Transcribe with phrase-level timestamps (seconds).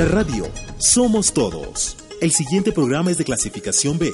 [0.00, 0.48] La radio
[0.78, 1.94] Somos Todos.
[2.22, 4.10] El siguiente programa es de clasificación B,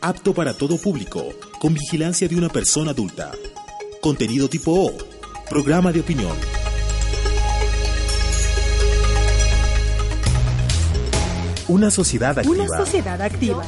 [0.00, 1.24] apto para todo público,
[1.60, 3.30] con vigilancia de una persona adulta.
[4.00, 4.92] Contenido tipo O,
[5.48, 6.36] programa de opinión.
[11.68, 12.64] Una sociedad activa.
[12.64, 13.62] Una sociedad activa.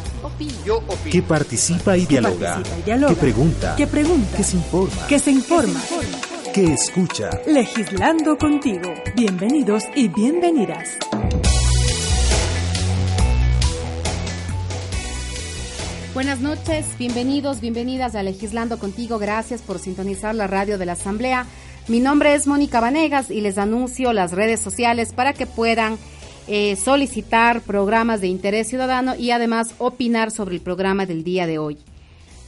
[1.12, 2.54] Que participa y dialoga.
[2.54, 3.14] participa y dialoga.
[3.14, 3.76] Que pregunta.
[3.76, 4.36] Que pregunta.
[4.36, 5.06] Que se informa.
[5.06, 5.80] Que se informa.
[6.52, 7.30] Que escucha.
[7.46, 8.92] Legislando contigo.
[9.14, 10.98] Bienvenidos y bienvenidas.
[16.14, 19.18] Buenas noches, bienvenidos, bienvenidas a Legislando contigo.
[19.18, 21.46] Gracias por sintonizar la radio de la Asamblea.
[21.88, 25.96] Mi nombre es Mónica Vanegas y les anuncio las redes sociales para que puedan
[26.48, 31.56] eh, solicitar programas de interés ciudadano y además opinar sobre el programa del día de
[31.56, 31.78] hoy.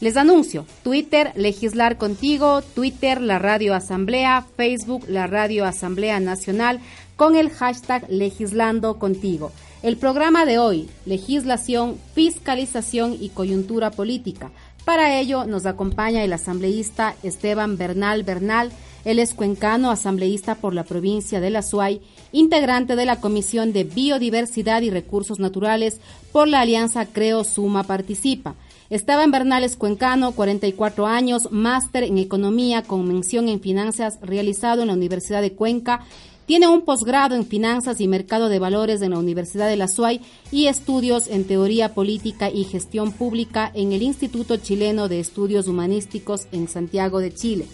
[0.01, 6.81] Les anuncio, Twitter, Legislar Contigo, Twitter, la Radio Asamblea, Facebook, la Radio Asamblea Nacional,
[7.17, 9.53] con el hashtag Legislando Contigo.
[9.83, 14.51] El programa de hoy, legislación, fiscalización y coyuntura política.
[14.85, 18.71] Para ello nos acompaña el asambleísta Esteban Bernal Bernal,
[19.05, 22.01] él es cuencano, asambleísta por la provincia de La Suay,
[22.33, 26.01] integrante de la Comisión de Biodiversidad y Recursos Naturales
[26.33, 28.55] por la Alianza Creo Suma Participa.
[28.91, 34.89] Esteban Bernal es cuencano, 44 años, máster en Economía con mención en Finanzas realizado en
[34.89, 36.01] la Universidad de Cuenca
[36.47, 40.21] tiene un posgrado en Finanzas y Mercado de Valores en la Universidad de la SUAY
[40.51, 46.47] y estudios en Teoría Política y Gestión Pública en el Instituto Chileno de Estudios Humanísticos
[46.53, 47.67] en Santiago de Chile.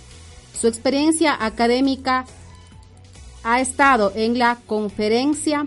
[0.59, 2.27] Su experiencia académica
[3.43, 5.67] ha estado en la conferencia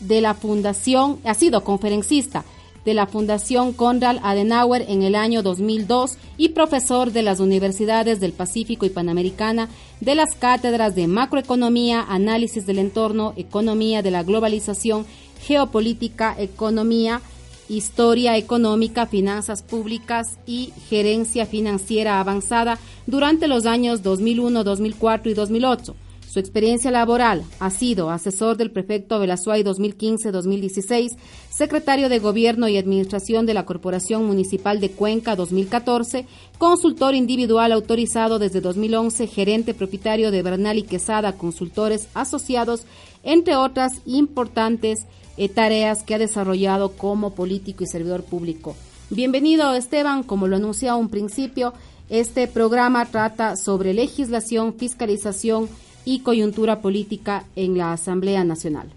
[0.00, 2.44] de la Fundación, ha sido conferencista
[2.88, 8.32] de la Fundación Konrad Adenauer en el año 2002 y profesor de las Universidades del
[8.32, 9.68] Pacífico y Panamericana
[10.00, 15.04] de las cátedras de Macroeconomía, Análisis del Entorno, Economía de la Globalización,
[15.42, 17.20] Geopolítica, Economía,
[17.68, 25.94] Historia Económica, Finanzas Públicas y Gerencia Financiera Avanzada durante los años 2001, 2004 y 2008.
[26.28, 31.16] Su experiencia laboral ha sido asesor del prefecto Velasuay 2015-2016,
[31.48, 36.26] secretario de Gobierno y Administración de la Corporación Municipal de Cuenca 2014,
[36.58, 42.84] consultor individual autorizado desde 2011, gerente propietario de Bernal y Quesada Consultores Asociados,
[43.22, 45.06] entre otras importantes
[45.38, 48.76] eh, tareas que ha desarrollado como político y servidor público.
[49.08, 51.72] Bienvenido Esteban, como lo anuncié a un principio,
[52.10, 55.70] este programa trata sobre legislación, fiscalización,
[56.08, 58.88] y coyuntura política en la Asamblea Nacional.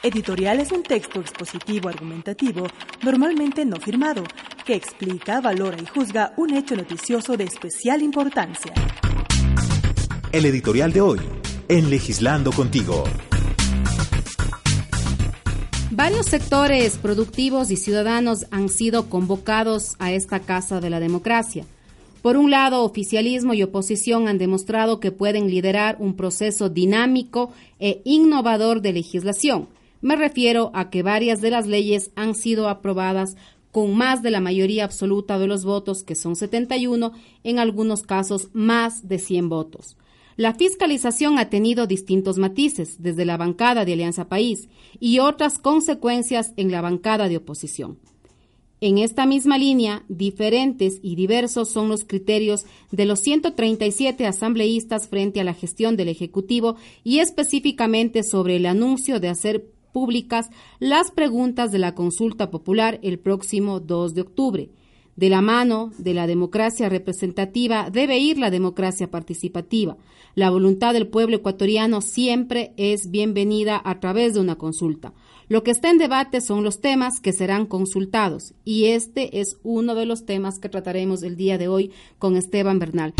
[0.00, 2.68] Editorial es un texto expositivo argumentativo,
[3.02, 4.22] normalmente no firmado,
[4.64, 8.72] que explica, valora y juzga un hecho noticioso de especial importancia.
[10.30, 11.18] El editorial de hoy,
[11.66, 13.02] en Legislando contigo.
[15.90, 21.66] Varios sectores productivos y ciudadanos han sido convocados a esta Casa de la Democracia.
[22.22, 28.02] Por un lado, oficialismo y oposición han demostrado que pueden liderar un proceso dinámico e
[28.04, 29.68] innovador de legislación.
[30.02, 33.36] Me refiero a que varias de las leyes han sido aprobadas
[33.72, 37.12] con más de la mayoría absoluta de los votos, que son 71,
[37.44, 39.96] en algunos casos más de 100 votos.
[40.36, 46.52] La fiscalización ha tenido distintos matices desde la bancada de Alianza País y otras consecuencias
[46.56, 47.98] en la bancada de oposición.
[48.82, 55.38] En esta misma línea, diferentes y diversos son los criterios de los 137 asambleístas frente
[55.38, 60.48] a la gestión del Ejecutivo y específicamente sobre el anuncio de hacer públicas
[60.78, 64.70] las preguntas de la consulta popular el próximo 2 de octubre.
[65.14, 69.98] De la mano de la democracia representativa debe ir la democracia participativa.
[70.34, 75.12] La voluntad del pueblo ecuatoriano siempre es bienvenida a través de una consulta.
[75.50, 79.96] Lo que está en debate son los temas que serán consultados y este es uno
[79.96, 81.90] de los temas que trataremos el día de hoy
[82.20, 83.14] con Esteban Bernal.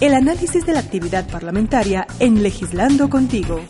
[0.00, 3.60] El análisis de la actividad parlamentaria en Legislando contigo.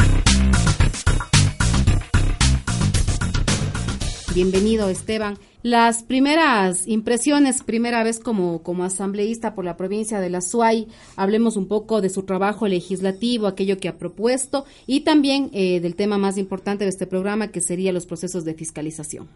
[4.35, 5.37] Bienvenido Esteban.
[5.67, 10.87] Las primeras impresiones, primera vez como, como asambleísta por la provincia de la SUAY,
[11.17, 15.97] hablemos un poco de su trabajo legislativo, aquello que ha propuesto y también eh, del
[15.97, 19.27] tema más importante de este programa, que sería los procesos de fiscalización.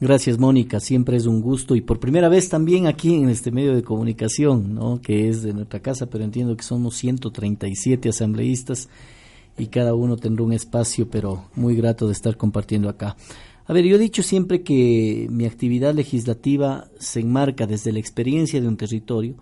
[0.00, 0.80] Gracias, Mónica.
[0.80, 4.74] Siempre es un gusto y por primera vez también aquí en este medio de comunicación,
[4.74, 5.00] ¿no?
[5.00, 8.88] que es de nuestra casa, pero entiendo que somos 137 asambleístas
[9.56, 13.16] y cada uno tendrá un espacio, pero muy grato de estar compartiendo acá.
[13.68, 18.60] A ver, yo he dicho siempre que mi actividad legislativa se enmarca desde la experiencia
[18.60, 19.34] de un territorio,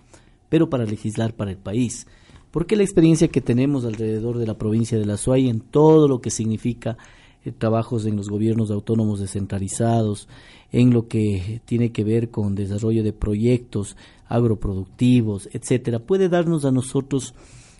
[0.48, 2.06] pero para legislar para el país.
[2.50, 6.20] porque la experiencia que tenemos alrededor de la provincia de la SUAY en todo lo
[6.20, 6.96] que significa
[7.44, 10.28] eh, trabajos en los gobiernos autónomos descentralizados,
[10.70, 13.96] en lo que tiene que ver con desarrollo de proyectos
[14.28, 17.34] agroproductivos, etcétera, puede darnos a nosotros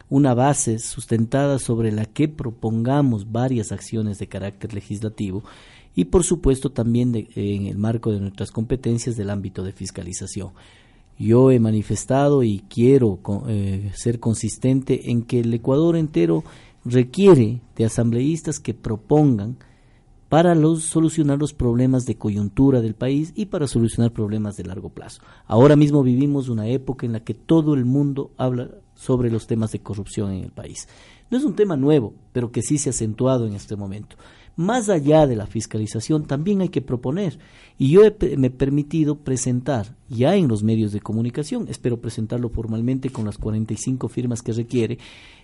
[0.08, 5.44] una base sustentada sobre la que propongamos varias acciones de carácter legislativo
[5.94, 10.50] y por supuesto también en el marco de nuestras competencias del ámbito de fiscalización.
[11.18, 16.42] Yo he manifestado y quiero eh, ser consistente en que el Ecuador entero
[16.84, 19.56] requiere de asambleístas que propongan
[20.28, 25.22] para solucionar los problemas de coyuntura del país y para solucionar problemas de largo plazo.
[25.46, 29.70] Ahora mismo vivimos una época en la que todo el mundo habla sobre los temas
[29.70, 30.88] de corrupción en el país.
[31.30, 34.16] No es un tema nuevo, pero que sí se ha acentuado en este momento.
[34.56, 37.38] Más allá de la fiscalización, también hay que proponer.
[37.76, 38.02] Y yo
[38.36, 43.36] me he permitido presentar ya en los medios de comunicación, espero presentarlo formalmente con las
[43.36, 44.98] 45 firmas que requiere,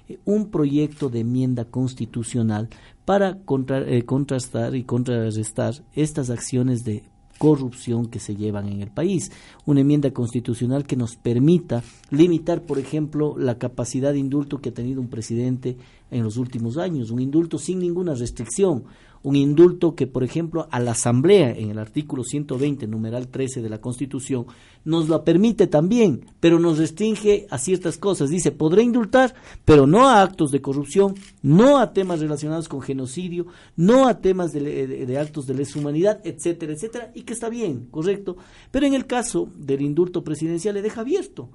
[0.09, 2.69] eh, un proyecto de enmienda constitucional
[3.05, 3.39] para
[3.87, 7.03] eh, contrastar y contrarrestar estas acciones de
[7.41, 9.33] corrupción que se llevan en el país.
[9.65, 14.75] Una enmienda constitucional que nos permita limitar, por ejemplo, la capacidad de indulto que ha
[14.75, 15.79] tenido un presidente
[16.11, 18.85] en los últimos años, un indulto sin ninguna restricción,
[19.23, 23.69] un indulto que, por ejemplo, a la Asamblea, en el artículo 120, numeral 13 de
[23.69, 24.47] la Constitución,
[24.85, 28.31] nos lo permite también, pero nos restringe a ciertas cosas.
[28.31, 29.35] Dice, podré indultar,
[29.65, 33.47] pero no a actos de corrupción, no a temas relacionados con genocidio,
[33.77, 38.39] no a temas de, actos de lesa humanidad, etcétera, etcétera, y que está bien, correcto.
[38.71, 41.51] Pero en el caso del indulto presidencial le deja abierto.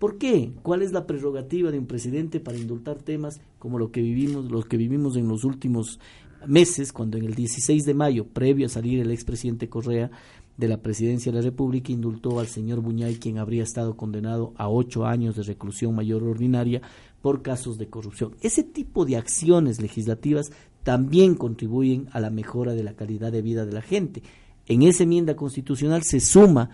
[0.00, 0.52] ¿Por qué?
[0.62, 4.66] ¿Cuál es la prerrogativa de un presidente para indultar temas como lo que vivimos, los
[4.66, 6.00] que vivimos en los últimos
[6.46, 10.10] meses, cuando en el 16 de mayo, previo a salir el expresidente Correa
[10.56, 14.68] de la presidencia de la República, indultó al señor Buñay, quien habría estado condenado a
[14.68, 16.82] ocho años de reclusión mayor ordinaria
[17.20, 18.36] por casos de corrupción.
[18.40, 20.52] Ese tipo de acciones legislativas
[20.82, 24.22] también contribuyen a la mejora de la calidad de vida de la gente.
[24.66, 26.70] En esa enmienda constitucional se suma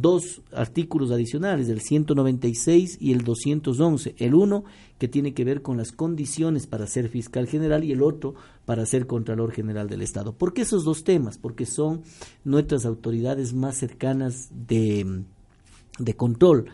[0.00, 4.14] dos artículos adicionales, el 196 y el 211.
[4.18, 4.64] El uno
[4.98, 8.86] que tiene que ver con las condiciones para ser fiscal general y el otro para
[8.86, 10.32] ser contralor general del Estado.
[10.32, 11.38] ¿Por qué esos dos temas?
[11.38, 12.02] Porque son
[12.44, 15.22] nuestras autoridades más cercanas de,
[15.98, 16.66] de control.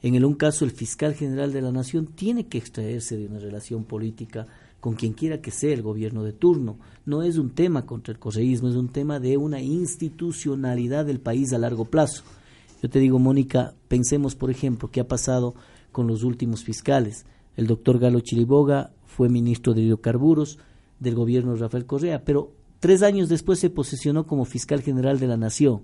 [0.00, 3.40] En el un caso, el fiscal general de la Nación tiene que extraerse de una
[3.40, 4.46] relación política
[4.78, 6.78] con quien quiera que sea el gobierno de turno.
[7.04, 11.52] No es un tema contra el correísmo, es un tema de una institucionalidad del país
[11.52, 12.22] a largo plazo.
[12.82, 15.54] Yo te digo, Mónica, pensemos, por ejemplo, qué ha pasado
[15.90, 17.26] con los últimos fiscales.
[17.56, 20.58] El doctor Galo Chiriboga fue ministro de hidrocarburos
[21.00, 25.26] del gobierno de Rafael Correa, pero tres años después se posesionó como fiscal general de
[25.26, 25.82] la Nación.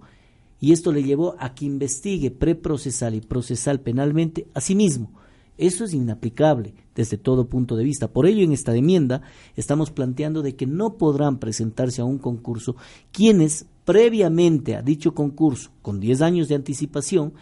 [0.61, 5.11] Y esto le llevó a que investigue preprocesal y procesal penalmente a sí mismo.
[5.59, 8.09] Eso es inaplicable desde todo punto de vista.
[8.09, 9.23] Por ello, en esta enmienda
[9.57, 12.77] estamos planteando de que no podrán presentarse a un concurso
[13.13, 17.35] quienes previamente a dicho concurso, con 10 años de anticipación,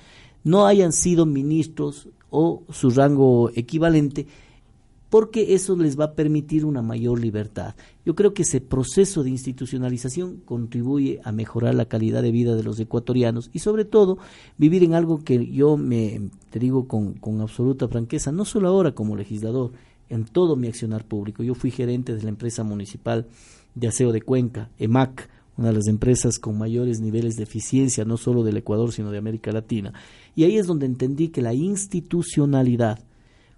[0.44, 4.26] no hayan sido ministros o su rango equivalente,
[5.10, 7.74] porque eso les va a permitir una mayor libertad.
[8.06, 12.62] Yo creo que ese proceso de institucionalización contribuye a mejorar la calidad de vida de
[12.62, 14.16] los ecuatorianos y sobre todo
[14.56, 18.92] vivir en algo que yo me te digo con, con absoluta franqueza, no solo ahora
[18.92, 19.72] como legislador,
[20.08, 21.42] en todo mi accionar público.
[21.42, 23.26] Yo fui gerente de la empresa municipal
[23.74, 28.16] de aseo de Cuenca, EMAC, una de las empresas con mayores niveles de eficiencia, no
[28.16, 29.92] solo del Ecuador, sino de América Latina.
[30.34, 33.00] Y ahí es donde entendí que la institucionalidad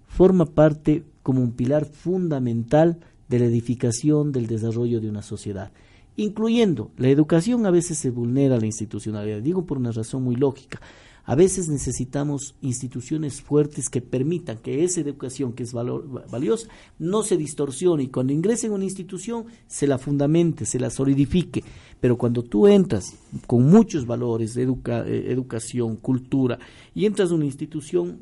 [0.07, 2.99] forma parte como un pilar fundamental
[3.29, 5.73] de la edificación del desarrollo de una sociedad,
[6.17, 10.81] incluyendo la educación a veces se vulnera la institucionalidad, digo por una razón muy lógica.
[11.27, 17.37] A veces necesitamos instituciones fuertes que permitan que esa educación que es valiosa no se
[17.37, 21.65] distorsione y cuando ingrese en una institución se la fundamente, se la solidifique.
[22.01, 23.17] Pero cuando tú entras
[23.47, 26.59] con muchos valores de eh, educación, cultura,
[26.95, 28.19] y entras a una institución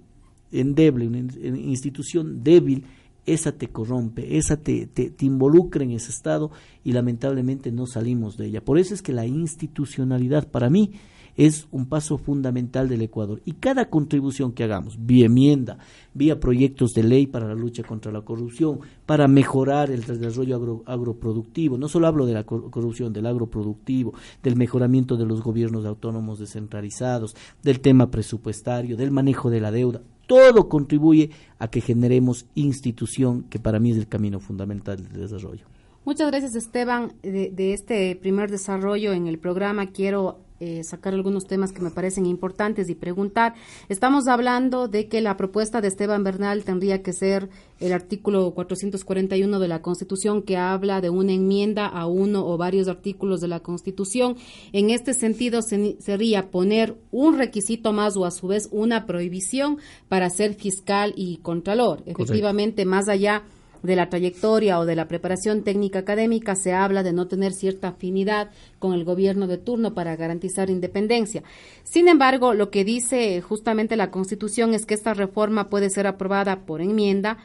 [0.53, 2.85] endeble, una institución débil,
[3.27, 6.51] esa te corrompe, esa te, te, involucra en ese estado
[6.85, 8.65] y lamentablemente no salimos de ella.
[8.65, 10.93] Por eso es que la institucionalidad para mí
[11.37, 13.41] es un paso fundamental del Ecuador.
[13.45, 15.79] Y cada contribución que hagamos, vía enmienda,
[16.15, 21.79] vía proyectos de ley para la lucha contra la corrupción, para mejorar el desarrollo agroproductivo,
[21.79, 27.35] no solo hablo de la corrupción, del agroproductivo, del mejoramiento de los gobiernos autónomos descentralizados,
[27.63, 33.59] del tema presupuestario, del manejo de la deuda, todo contribuye a que generemos institución, que
[33.59, 35.67] para mí es el camino fundamental del desarrollo.
[36.05, 39.91] Muchas gracias Esteban de, de este primer desarrollo en el programa.
[39.91, 43.55] Quiero eh, sacar algunos temas que me parecen importantes y preguntar.
[43.89, 47.49] Estamos hablando de que la propuesta de Esteban Bernal tendría que ser
[47.81, 52.87] el artículo 441 de la Constitución que habla de una enmienda a uno o varios
[52.87, 54.37] artículos de la Constitución.
[54.73, 59.79] En este sentido sería poner un requisito más o a su vez una prohibición
[60.09, 62.05] para ser fiscal y contralor.
[62.07, 67.13] Efectivamente, más allá de la trayectoria o de la preparación técnica académica se habla de
[67.13, 71.43] no tener cierta afinidad con el gobierno de turno para garantizar independencia.
[71.83, 76.61] Sin embargo, lo que dice justamente la Constitución es que esta reforma puede ser aprobada
[76.65, 77.39] por enmienda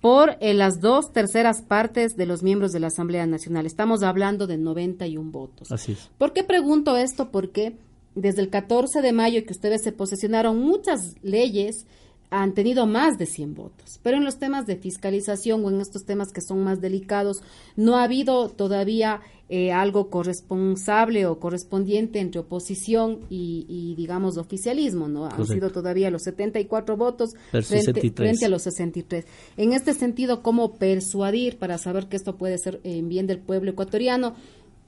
[0.00, 3.66] por eh, las dos terceras partes de los miembros de la Asamblea Nacional.
[3.66, 5.72] Estamos hablando de 91 votos.
[5.72, 6.10] Así es.
[6.18, 7.30] ¿Por qué pregunto esto?
[7.30, 7.76] Porque
[8.14, 11.86] desde el 14 de mayo que ustedes se posesionaron muchas leyes
[12.30, 14.00] han tenido más de 100 votos.
[14.02, 17.42] Pero en los temas de fiscalización o en estos temas que son más delicados,
[17.76, 25.26] no ha habido todavía eh, algo corresponsable o correspondiente entre oposición y, digamos, oficialismo, ¿no?
[25.26, 29.24] Han sido todavía los 74 votos frente, frente, a los 63.
[29.56, 33.70] En este sentido, ¿cómo persuadir para saber que esto puede ser en bien del pueblo
[33.70, 34.34] ecuatoriano?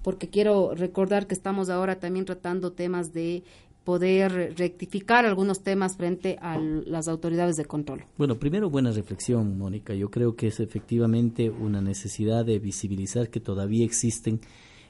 [0.03, 3.45] Porque quiero recordar que estamos ahora también tratando temas de
[3.89, 8.05] poder rectificar algunos temas frente a las autoridades de control.
[8.19, 9.95] Bueno, primero buena reflexión, Mónica.
[9.95, 14.43] Yo creo que es efectivamente una necesidad de visibilizar que todavía existen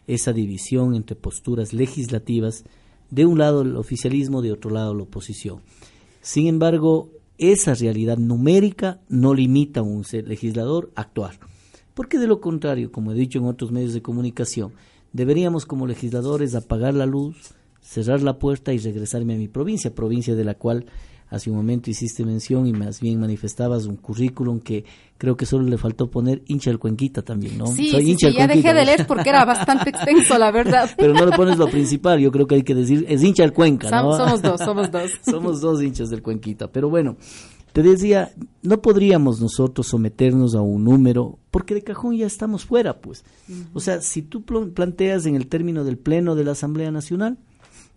[0.09, 2.65] esa división entre posturas legislativas,
[3.09, 5.61] de un lado el oficialismo, de otro lado la oposición.
[6.21, 11.39] Sin embargo, esa realidad numérica no limita a un legislador a actuar.
[11.95, 14.73] Porque de lo contrario, como he dicho en otros medios de comunicación,
[15.13, 17.55] deberíamos como legisladores apagar la luz,
[17.89, 20.85] cerrar la puerta y regresarme a mi provincia, provincia de la cual
[21.31, 24.85] hace un momento hiciste mención y más bien manifestabas un currículum que
[25.17, 27.67] creo que solo le faltó poner hincha del Cuenquita también, ¿no?
[27.67, 30.91] Sí, Soy hincha ya dejé de leer porque era bastante extenso, la verdad.
[30.99, 33.55] Pero no le pones lo principal, yo creo que hay que decir, es hincha del
[33.55, 34.15] Cuenca, ¿no?
[34.15, 35.11] Somos dos, somos dos.
[35.23, 37.17] somos dos hinchas del Cuenquita, pero bueno,
[37.73, 43.01] te decía, no podríamos nosotros someternos a un número, porque de cajón ya estamos fuera,
[43.01, 43.25] pues.
[43.73, 47.39] O sea, si tú planteas en el término del Pleno de la Asamblea Nacional,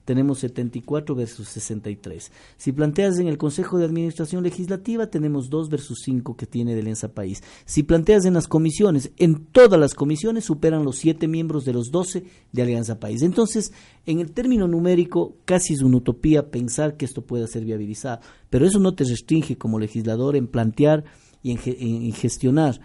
[0.06, 2.32] tenemos 74 versus 63.
[2.58, 6.88] Si planteas en el Consejo de Administración Legislativa, tenemos 2 versus 5 que tiene del
[6.88, 7.44] ENSA País.
[7.66, 11.92] Si planteas en las comisiones, en todas las comisiones superan los 7 miembros de los
[11.92, 13.22] 12 de Alianza País.
[13.22, 13.72] Entonces,
[14.06, 18.22] en el término numérico, casi es una utopía pensar que esto pueda ser viabilizado.
[18.50, 21.04] Pero eso no te restringe como legislador en plantear
[21.44, 22.80] y en gestionar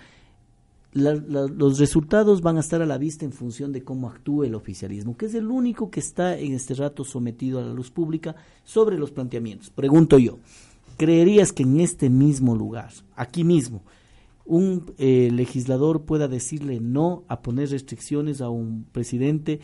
[0.96, 5.16] los resultados van a estar a la vista en función de cómo actúe el oficialismo,
[5.16, 8.34] que es el único que está en este rato sometido a la luz pública
[8.64, 9.70] sobre los planteamientos.
[9.70, 10.38] Pregunto yo,
[10.96, 13.82] ¿creerías que en este mismo lugar, aquí mismo,
[14.46, 19.60] un eh, legislador pueda decirle no a poner restricciones a un presidente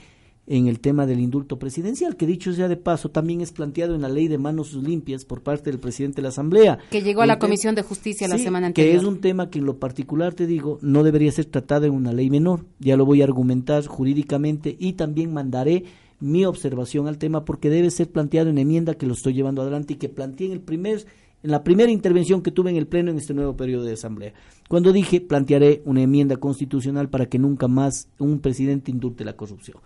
[0.47, 4.03] en el tema del indulto presidencial, que dicho sea de paso, también es planteado en
[4.03, 6.79] la ley de manos limpias por parte del presidente de la Asamblea.
[6.91, 8.93] Que llegó a la Comisión de Justicia la semana anterior.
[8.93, 11.93] Que es un tema que en lo particular, te digo, no debería ser tratado en
[11.93, 12.65] una ley menor.
[12.81, 15.85] Ya lo voy a argumentar jurídicamente y también mandaré
[16.19, 19.95] mi observación al tema porque debe ser planteado en enmienda que lo estoy llevando adelante
[19.95, 21.05] y que planteé en el primer
[21.43, 24.33] en la primera intervención que tuve en el Pleno en este nuevo periodo de asamblea,
[24.69, 29.79] cuando dije plantearé una enmienda constitucional para que nunca más un presidente indulte la corrupción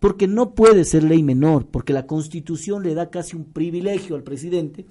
[0.00, 4.22] porque no puede ser ley menor, porque la Constitución le da casi un privilegio al
[4.22, 4.86] presidente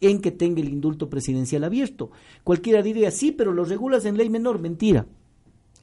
[0.00, 2.10] en que tenga el indulto presidencial abierto.
[2.44, 4.58] Cualquiera diría, sí, pero lo regulas en ley menor.
[4.58, 5.06] Mentira.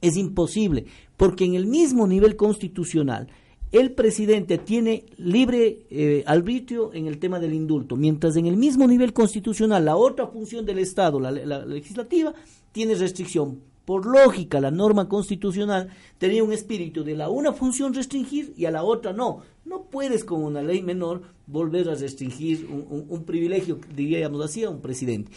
[0.00, 3.28] Es imposible, porque en el mismo nivel constitucional
[3.70, 8.88] el presidente tiene libre eh, arbitrio en el tema del indulto, mientras en el mismo
[8.88, 12.34] nivel constitucional la otra función del Estado, la legislativa,
[12.72, 18.54] tiene restricción por lógica, la norma constitucional tenía un espíritu de la una función restringir
[18.56, 19.40] y a la otra no.
[19.64, 24.80] No puedes con una ley menor volver a restringir un, privilegio, diríamos así, a un
[24.80, 25.32] presidente.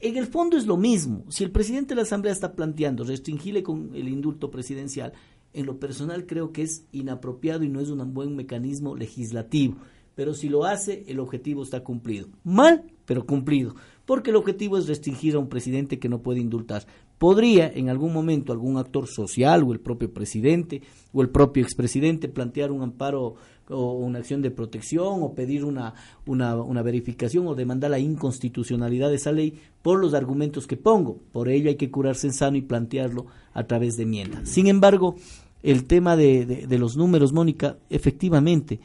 [0.00, 1.24] En el fondo es lo mismo.
[1.30, 5.14] Si el presidente de la Asamblea está planteando restringirle con el indulto presidencial,
[5.54, 9.76] en lo personal creo que es inapropiado y no es un buen mecanismo legislativo.
[10.14, 12.28] Pero si lo hace, el objetivo está cumplido.
[12.44, 13.74] Mal, pero cumplido
[14.04, 16.86] porque el objetivo es restringir a un presidente que no puede indultar.
[17.18, 20.82] Podría en algún momento algún actor social o el propio presidente
[21.12, 23.36] o el propio expresidente plantear un amparo
[23.68, 25.94] o una acción de protección o pedir una,
[26.26, 31.18] una, una verificación o demandar la inconstitucionalidad de esa ley por los argumentos que pongo.
[31.32, 34.44] Por ello hay que curarse en sano y plantearlo a través de enmienda.
[34.44, 35.14] Sin embargo,
[35.62, 38.80] el tema de, de los números, Mónica, efectivamente,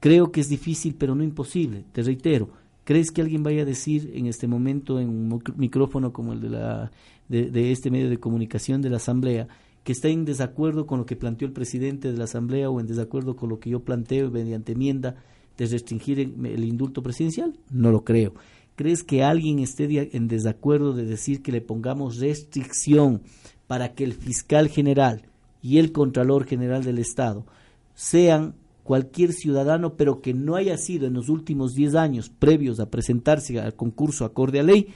[0.00, 1.84] creo que es difícil, pero no imposible.
[1.92, 2.48] Te reitero,
[2.84, 6.50] ¿Crees que alguien vaya a decir en este momento en un micrófono como el de,
[6.50, 6.90] la,
[7.28, 9.46] de, este medio de comunicación de la Asamblea
[9.84, 12.86] que está en desacuerdo con lo que planteó el presidente de la Asamblea o en
[12.86, 15.16] desacuerdo con lo que yo planteo mediante enmienda
[15.58, 17.56] de restringir el, indulto presidencial?
[17.70, 18.34] No lo creo.
[18.74, 23.22] ¿Crees que alguien esté en desacuerdo de decir que le pongamos restricción
[23.66, 25.22] para que el fiscal general
[25.62, 27.46] y el contralor general del Estado
[27.94, 32.90] sean cualquier ciudadano, pero que no haya sido en los últimos 10 años previos a
[32.90, 34.88] presentarse al concurso acorde a ley,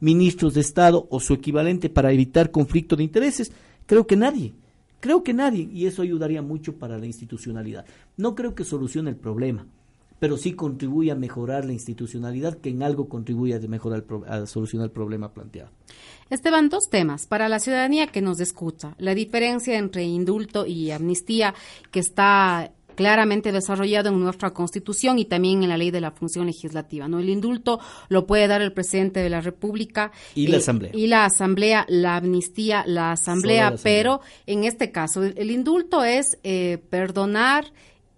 [0.00, 3.52] ministros de Estado o su equivalente para evitar conflicto de intereses?
[3.86, 4.52] Creo que nadie.
[5.00, 5.68] Creo que nadie.
[5.70, 7.84] Y eso ayudaría mucho para la institucionalidad.
[8.16, 9.66] No creo que solucione el problema,
[10.18, 14.86] pero sí contribuye a mejorar la institucionalidad, que en algo contribuye a, mejorar a solucionar
[14.86, 15.70] el problema planteado.
[16.30, 18.94] Esteban, dos temas para la ciudadanía que nos escucha.
[18.98, 21.54] La diferencia entre indulto y amnistía
[21.90, 26.46] que está claramente desarrollado en nuestra Constitución y también en la ley de la función
[26.46, 27.08] legislativa.
[27.08, 27.18] ¿no?
[27.18, 30.12] El indulto lo puede dar el presidente de la República.
[30.34, 30.90] Y la Asamblea.
[30.94, 36.78] Y la Asamblea, la amnistía, la Asamblea, pero en este caso, el, indulto es eh,
[36.90, 37.72] perdonar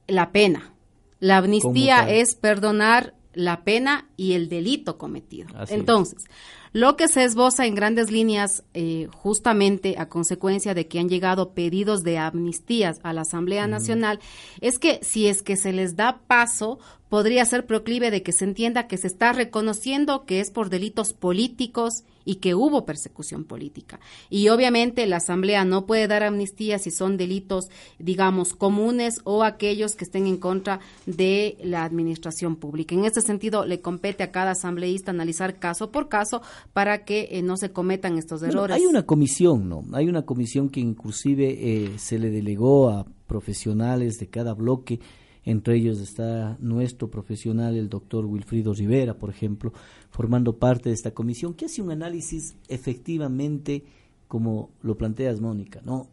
[0.07, 0.73] la pena.
[1.19, 5.49] La amnistía es perdonar la pena y el delito cometido.
[5.69, 6.25] Entonces,
[6.73, 11.55] lo que se esboza en grandes líneas, eh, justamente a consecuencia de que han llegado
[11.55, 14.19] pedidos de amnistías a la Asamblea Nacional,
[14.61, 18.45] es que si es que se les da paso, podría ser proclive de que se
[18.45, 24.01] entienda que se está reconociendo que es por delitos políticos y que hubo persecución política.
[24.29, 27.67] Y obviamente la Asamblea no puede dar amnistía si son delitos,
[27.99, 32.95] digamos, comunes o aquellos que estén en contra de la administración pública.
[32.95, 37.43] En este sentido, le compete a cada asambleísta analizar caso por caso para que eh,
[37.43, 38.77] no se cometan estos errores.
[38.77, 39.85] hay una comisión, ¿no?
[39.93, 44.99] Hay una comisión que inclusive eh, se le delegó a profesionales de cada bloque
[45.47, 49.73] entre ellos está nuestro profesional, el doctor Wilfrido Rivera, por ejemplo,
[50.11, 53.85] formando parte de esta comisión, que hace un análisis efectivamente,
[54.29, 56.09] como lo planteas, Mónica, ¿no?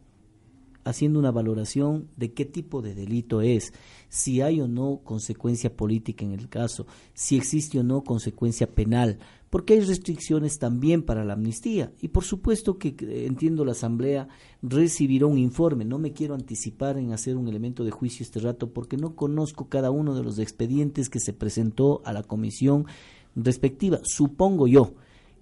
[0.84, 3.72] haciendo una valoración de qué tipo de delito es,
[4.08, 9.18] si hay o no consecuencia política en el caso, si existe o no consecuencia penal,
[9.54, 11.92] porque hay restricciones también para la amnistía.
[12.02, 14.26] Y por supuesto que entiendo la Asamblea
[14.62, 15.84] recibirá un informe.
[15.84, 19.68] No me quiero anticipar en hacer un elemento de juicio este rato porque no conozco
[19.68, 22.86] cada uno de los expedientes que se presentó a la comisión
[23.36, 24.00] respectiva.
[24.02, 24.94] Supongo yo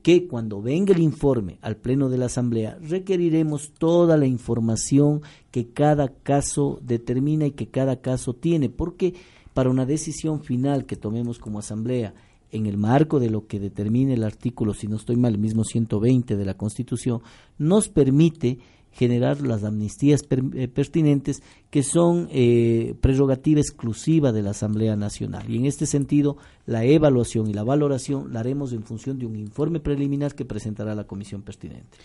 [0.02, 5.68] que cuando venga el informe al Pleno de la Asamblea requeriremos toda la información que
[5.68, 9.14] cada caso determina y que cada caso tiene, porque
[9.54, 12.12] para una decisión final que tomemos como Asamblea
[12.52, 15.64] en el marco de lo que determine el artículo, si no estoy mal, el mismo
[15.64, 17.22] 120 de la Constitución,
[17.58, 18.58] nos permite
[18.92, 25.50] generar las amnistías eh, pertinentes que son eh, prerrogativa exclusiva de la Asamblea Nacional.
[25.50, 26.36] Y en este sentido,
[26.66, 30.94] la evaluación y la valoración la haremos en función de un informe preliminar que presentará
[30.94, 31.96] la comisión pertinente.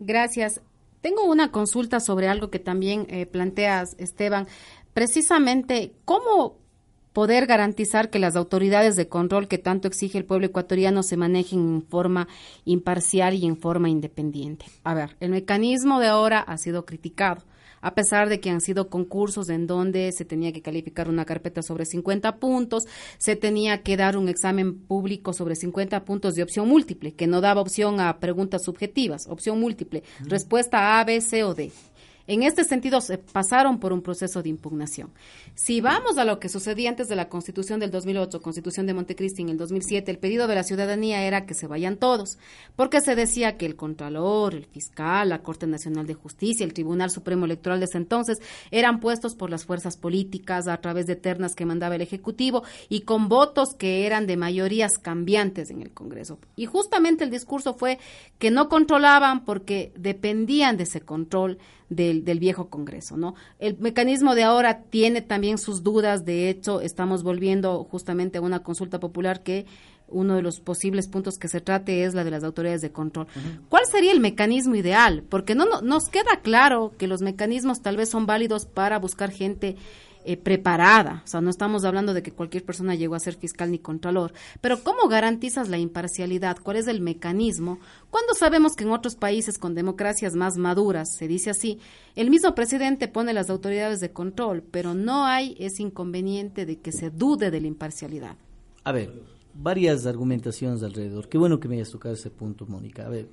[0.00, 0.60] Gracias.
[1.00, 4.48] Tengo una consulta sobre algo que también eh, planteas, Esteban.
[4.92, 6.56] Precisamente, ¿cómo
[7.12, 11.60] poder garantizar que las autoridades de control que tanto exige el pueblo ecuatoriano se manejen
[11.60, 12.28] en forma
[12.64, 14.66] imparcial y en forma independiente.
[14.84, 17.42] A ver, el mecanismo de ahora ha sido criticado,
[17.80, 21.62] a pesar de que han sido concursos en donde se tenía que calificar una carpeta
[21.62, 22.84] sobre 50 puntos,
[23.18, 27.40] se tenía que dar un examen público sobre 50 puntos de opción múltiple, que no
[27.40, 31.72] daba opción a preguntas subjetivas, opción múltiple, respuesta A, B, C o D.
[32.26, 35.10] En este sentido, se pasaron por un proceso de impugnación.
[35.54, 39.42] Si vamos a lo que sucedía antes de la Constitución del 2008, Constitución de Montecristi
[39.42, 42.38] en el 2007, el pedido de la ciudadanía era que se vayan todos,
[42.76, 47.10] porque se decía que el Contralor, el Fiscal, la Corte Nacional de Justicia, el Tribunal
[47.10, 51.54] Supremo Electoral de ese entonces eran puestos por las fuerzas políticas a través de ternas
[51.54, 56.38] que mandaba el Ejecutivo y con votos que eran de mayorías cambiantes en el Congreso.
[56.56, 57.98] Y justamente el discurso fue
[58.38, 61.58] que no controlaban porque dependían de ese control
[61.90, 63.34] del, del, viejo Congreso, ¿no?
[63.58, 68.62] El mecanismo de ahora tiene también sus dudas, de hecho, estamos volviendo justamente a una
[68.62, 69.66] consulta popular que
[70.10, 73.26] uno de los posibles puntos que se trate es la de las autoridades de control.
[73.68, 75.22] ¿Cuál sería el mecanismo ideal?
[75.28, 79.30] Porque no, no, nos queda claro que los mecanismos tal vez son válidos para buscar
[79.30, 79.76] gente
[80.24, 81.22] eh, preparada.
[81.24, 84.32] O sea, no estamos hablando de que cualquier persona llegó a ser fiscal ni contralor.
[84.60, 86.58] Pero ¿cómo garantizas la imparcialidad?
[86.62, 87.78] ¿Cuál es el mecanismo?
[88.10, 91.78] Cuando sabemos que en otros países con democracias más maduras, se dice así,
[92.16, 96.92] el mismo presidente pone las autoridades de control, pero no hay ese inconveniente de que
[96.92, 98.36] se dude de la imparcialidad.
[98.84, 99.22] A ver,
[99.54, 101.28] varias argumentaciones alrededor.
[101.28, 103.06] Qué bueno que me hayas tocado ese punto, Mónica.
[103.06, 103.28] A ver,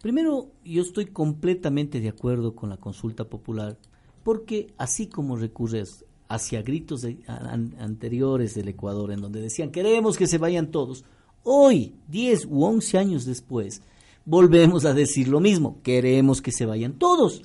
[0.00, 3.78] primero, yo estoy completamente de acuerdo con la consulta popular,
[4.22, 10.38] porque así como recurres hacia gritos anteriores del Ecuador, en donde decían queremos que se
[10.38, 11.04] vayan todos.
[11.42, 13.82] Hoy, 10 u 11 años después,
[14.24, 17.42] volvemos a decir lo mismo, queremos que se vayan todos.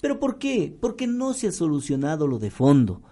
[0.00, 0.74] ¿Pero por qué?
[0.80, 3.02] Porque no se ha solucionado lo de fondo.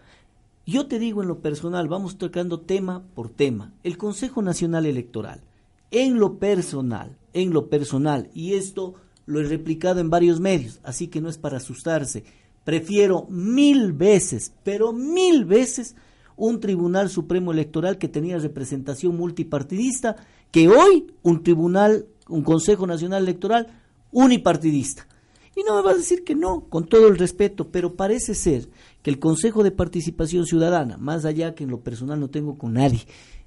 [0.67, 3.75] Yo te digo en lo personal, vamos tocando tema por tema.
[3.83, 5.43] El Consejo Nacional Electoral,
[5.91, 8.95] en lo personal, en lo personal, y esto
[9.27, 12.25] lo he replicado en varios medios, así que no es para asustarse.
[12.71, 15.97] Prefiero mil veces, pero mil veces,
[16.37, 20.15] un Tribunal Supremo Electoral que tenía representación multipartidista
[20.53, 23.67] que hoy un tribunal, un Consejo Nacional Electoral
[24.13, 25.09] unipartidista.
[25.57, 28.69] Y no me vas a decir que no, con todo el respeto, pero parece ser
[29.03, 32.75] que el Consejo de Participación Ciudadana, más allá que en lo personal no tengo con
[32.75, 33.01] nadie,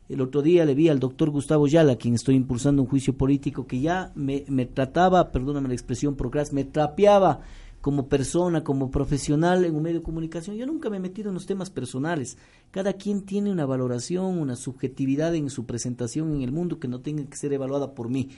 [0.10, 3.68] el otro día le vi al doctor Gustavo Yala, quien estoy impulsando un juicio político,
[3.68, 7.40] que ya me, me trataba, perdóname la expresión, procras, me trapeaba
[7.84, 10.56] como persona, como profesional en un medio de comunicación.
[10.56, 12.38] Yo nunca me he metido en los temas personales.
[12.72, 17.02] Cada quien tiene una valoración, una subjetividad en su presentación en el mundo que no
[17.02, 18.30] tenga que ser evaluada por mí.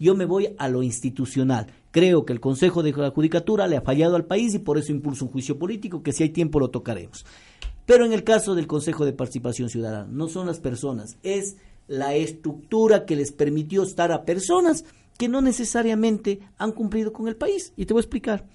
[0.00, 1.66] Yo me voy a lo institucional.
[1.90, 4.90] Creo que el Consejo de la Judicatura le ha fallado al país y por eso
[4.90, 7.26] impulso un juicio político que si hay tiempo lo tocaremos.
[7.84, 12.14] Pero en el caso del Consejo de Participación Ciudadana, no son las personas, es la
[12.14, 14.86] estructura que les permitió estar a personas
[15.18, 17.74] que no necesariamente han cumplido con el país.
[17.76, 18.46] Y te voy a explicar.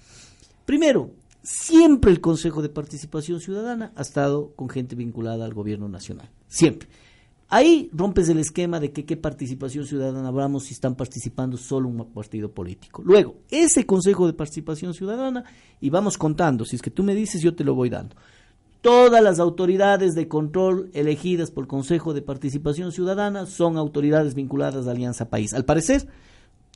[0.70, 1.10] Primero,
[1.42, 6.30] siempre el Consejo de Participación Ciudadana ha estado con gente vinculada al gobierno nacional.
[6.46, 6.88] Siempre.
[7.48, 12.12] Ahí rompes el esquema de que qué participación ciudadana hablamos si están participando solo un
[12.12, 13.02] partido político.
[13.04, 15.42] Luego, ese Consejo de Participación Ciudadana,
[15.80, 18.14] y vamos contando, si es que tú me dices, yo te lo voy dando.
[18.80, 24.86] Todas las autoridades de control elegidas por el Consejo de Participación Ciudadana son autoridades vinculadas
[24.86, 25.52] a Alianza País.
[25.52, 26.06] Al parecer,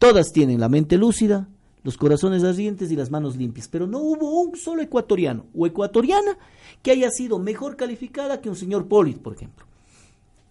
[0.00, 1.48] todas tienen la mente lúcida,
[1.84, 3.68] los corazones ardientes y las manos limpias.
[3.68, 6.36] Pero no hubo un solo ecuatoriano o ecuatoriana
[6.82, 9.66] que haya sido mejor calificada que un señor Polit, por ejemplo.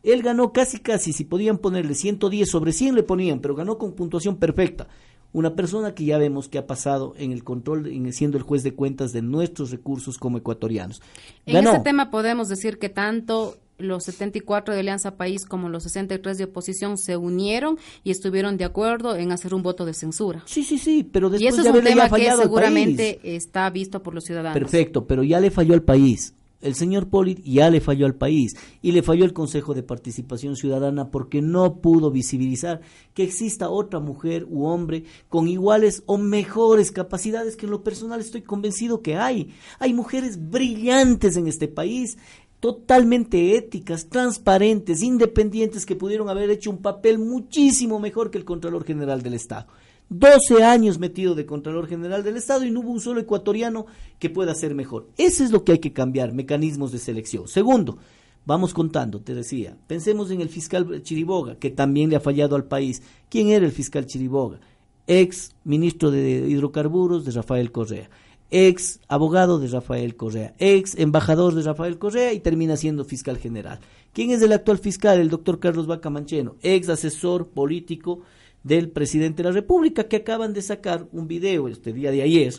[0.03, 3.93] Él ganó casi, casi, si podían ponerle 110 sobre 100 le ponían, pero ganó con
[3.93, 4.87] puntuación perfecta.
[5.31, 8.61] Una persona que ya vemos que ha pasado en el control, en, siendo el juez
[8.61, 11.01] de cuentas de nuestros recursos como ecuatorianos.
[11.45, 16.37] En ese tema podemos decir que tanto los 74 de Alianza País como los 63
[16.37, 20.43] de oposición se unieron y estuvieron de acuerdo en hacer un voto de censura.
[20.45, 24.13] Sí, sí, sí, pero después y eso es un tema que seguramente está visto por
[24.13, 24.57] los ciudadanos.
[24.57, 26.33] Perfecto, pero ya le falló al país.
[26.63, 30.55] El señor Polit ya le falló al país y le falló el Consejo de Participación
[30.55, 32.79] Ciudadana porque no pudo visibilizar
[33.13, 38.21] que exista otra mujer u hombre con iguales o mejores capacidades que en lo personal
[38.21, 39.53] estoy convencido que hay.
[39.77, 42.17] Hay mujeres brillantes en este país
[42.63, 48.85] totalmente éticas, transparentes, independientes, que pudieron haber hecho un papel muchísimo mejor que el Contralor
[48.85, 49.67] General del Estado.
[50.07, 53.85] 12 años metido de Contralor General del Estado y no hubo un solo ecuatoriano
[54.17, 55.09] que pueda ser mejor.
[55.17, 57.49] Eso es lo que hay que cambiar, mecanismos de selección.
[57.49, 57.97] Segundo,
[58.45, 62.63] vamos contando, te decía, pensemos en el fiscal Chiriboga, que también le ha fallado al
[62.63, 63.03] país.
[63.27, 64.61] ¿Quién era el fiscal Chiriboga?
[65.05, 68.09] Ex ministro de Hidrocarburos de Rafael Correa
[68.53, 73.79] ex abogado de Rafael Correa, ex embajador de Rafael Correa y termina siendo fiscal general.
[74.13, 75.19] ¿Quién es el actual fiscal?
[75.19, 78.21] El doctor Carlos Vaca Mancheno, ex asesor político
[78.61, 82.53] del presidente de la República, que acaban de sacar un video este día de ayer,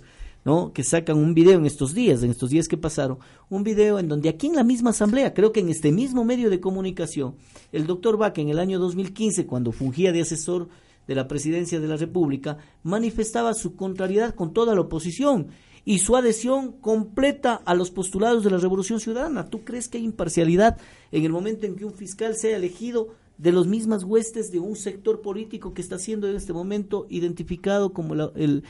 [0.44, 0.72] ¿no?
[0.72, 4.08] Que sacan un video en estos días, en estos días que pasaron, un video en
[4.08, 7.36] donde aquí en la misma asamblea, creo que en este mismo medio de comunicación,
[7.70, 10.68] el doctor Vaca en el año 2015, cuando fungía de asesor
[11.06, 15.50] de la presidencia de la República, manifestaba su contrariedad con toda la oposición
[15.84, 19.50] y su adhesión completa a los postulados de la Revolución Ciudadana.
[19.50, 20.78] ¿Tú crees que hay imparcialidad
[21.12, 24.76] en el momento en que un fiscal sea elegido de los mismas huestes de un
[24.76, 28.62] sector político que está siendo en este momento identificado como el,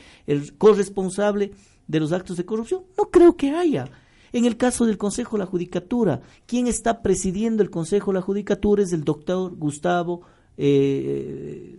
[0.58, 1.52] corresponsable
[1.86, 2.82] de los actos de corrupción?
[2.98, 3.88] No creo que haya.
[4.32, 8.22] En el caso del Consejo de la Judicatura, quien está presidiendo el Consejo de la
[8.22, 10.22] Judicatura es el doctor Gustavo
[10.56, 11.78] eh,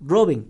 [0.00, 0.46] Robin.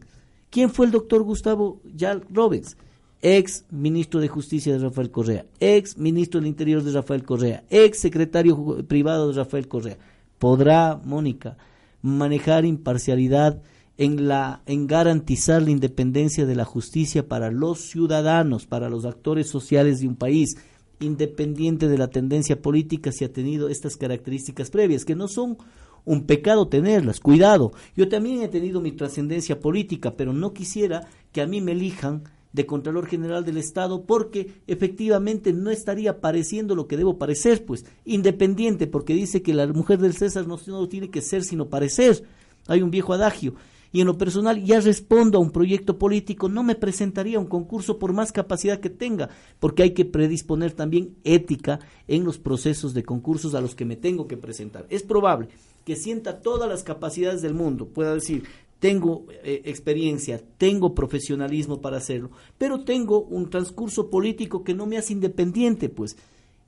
[0.48, 2.76] ¿Quién fue el doctor Gustavo Jalk Robins?
[3.22, 8.00] Ex ministro de Justicia de Rafael Correa, ex ministro del Interior de Rafael Correa, ex
[8.00, 9.96] secretario privado de Rafael Correa.
[10.38, 11.56] ¿Podrá, Mónica,
[12.02, 13.62] manejar imparcialidad
[13.96, 19.48] en, la, en garantizar la independencia de la justicia para los ciudadanos, para los actores
[19.48, 20.56] sociales de un país,
[20.98, 25.58] independiente de la tendencia política si ha tenido estas características previas, que no son
[26.04, 27.72] un pecado tenerlas, cuidado.
[27.96, 32.24] Yo también he tenido mi trascendencia política, pero no quisiera que a mí me elijan
[32.52, 37.84] de Contralor General del Estado porque efectivamente no estaría pareciendo lo que debo parecer, pues
[38.04, 42.24] independiente, porque dice que la mujer del César no, no tiene que ser sino parecer.
[42.68, 43.54] Hay un viejo adagio.
[43.94, 47.46] Y en lo personal ya respondo a un proyecto político, no me presentaría a un
[47.46, 49.28] concurso por más capacidad que tenga,
[49.60, 53.96] porque hay que predisponer también ética en los procesos de concursos a los que me
[53.96, 54.86] tengo que presentar.
[54.88, 55.48] Es probable
[55.84, 58.44] que sienta todas las capacidades del mundo, pueda decir,
[58.82, 64.98] tengo eh, experiencia, tengo profesionalismo para hacerlo, pero tengo un transcurso político que no me
[64.98, 66.16] hace independiente, pues.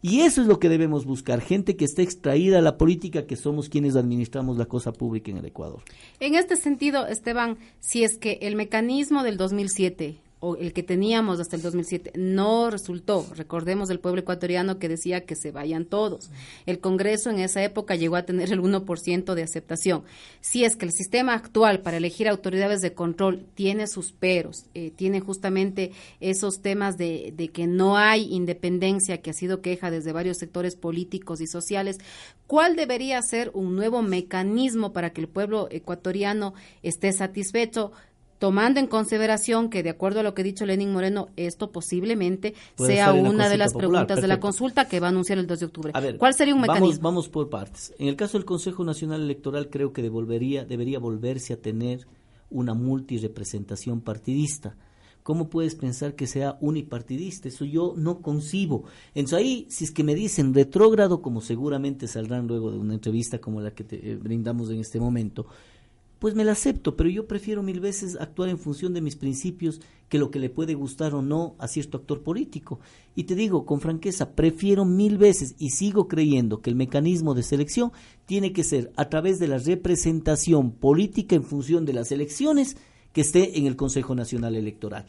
[0.00, 3.35] Y eso es lo que debemos buscar, gente que esté extraída a la política, que
[3.35, 5.83] somos quienes administramos la cosa pública en el Ecuador.
[6.20, 11.41] En este sentido, Esteban, si es que el mecanismo del 2007 o el que teníamos
[11.41, 13.27] hasta el 2007 no resultó.
[13.35, 16.31] Recordemos el pueblo ecuatoriano que decía que se vayan todos.
[16.67, 20.03] El Congreso en esa época llegó a tener el 1% de aceptación.
[20.43, 24.93] Si es que el sistema actual para elegir autoridades de control tiene sus peros, eh,
[24.95, 30.13] tiene justamente esos temas de, de que no hay independencia, que ha sido queja desde
[30.13, 32.01] varios sectores políticos y sociales,
[32.47, 36.53] ¿cuál debería ser un nuevo mecanismo para que el pueblo ecuatoriano
[36.83, 37.93] esté satisfecho?
[38.38, 42.55] Tomando en consideración que, de acuerdo a lo que ha dicho Lenin Moreno, esto posiblemente
[42.77, 45.66] sea una de las preguntas de la consulta que va a anunciar el 2 de
[45.66, 45.92] octubre.
[46.18, 47.03] ¿Cuál sería un mecanismo?
[47.03, 47.94] Vamos, por partes.
[47.99, 52.07] En el caso del Consejo Nacional Electoral, creo que devolvería, debería volverse a tener
[52.51, 54.77] una multirepresentación partidista.
[55.25, 57.49] ¿Cómo puedes pensar que sea unipartidista?
[57.49, 58.85] Eso yo no concibo.
[59.14, 63.38] Entonces ahí, si es que me dicen retrógrado, como seguramente saldrán luego de una entrevista
[63.38, 65.47] como la que te, eh, brindamos en este momento,
[66.25, 69.83] pues me la acepto, pero yo prefiero mil veces actuar en función de mis principios
[70.09, 72.81] que lo que le puede gustar o no a cierto actor político.
[73.15, 77.43] Y te digo con franqueza, prefiero mil veces y sigo creyendo que el mecanismo de
[77.43, 77.93] selección
[78.25, 82.79] tiene que ser a través de la representación política en función de las elecciones
[83.13, 85.05] que esté en el Consejo Nacional Electoral.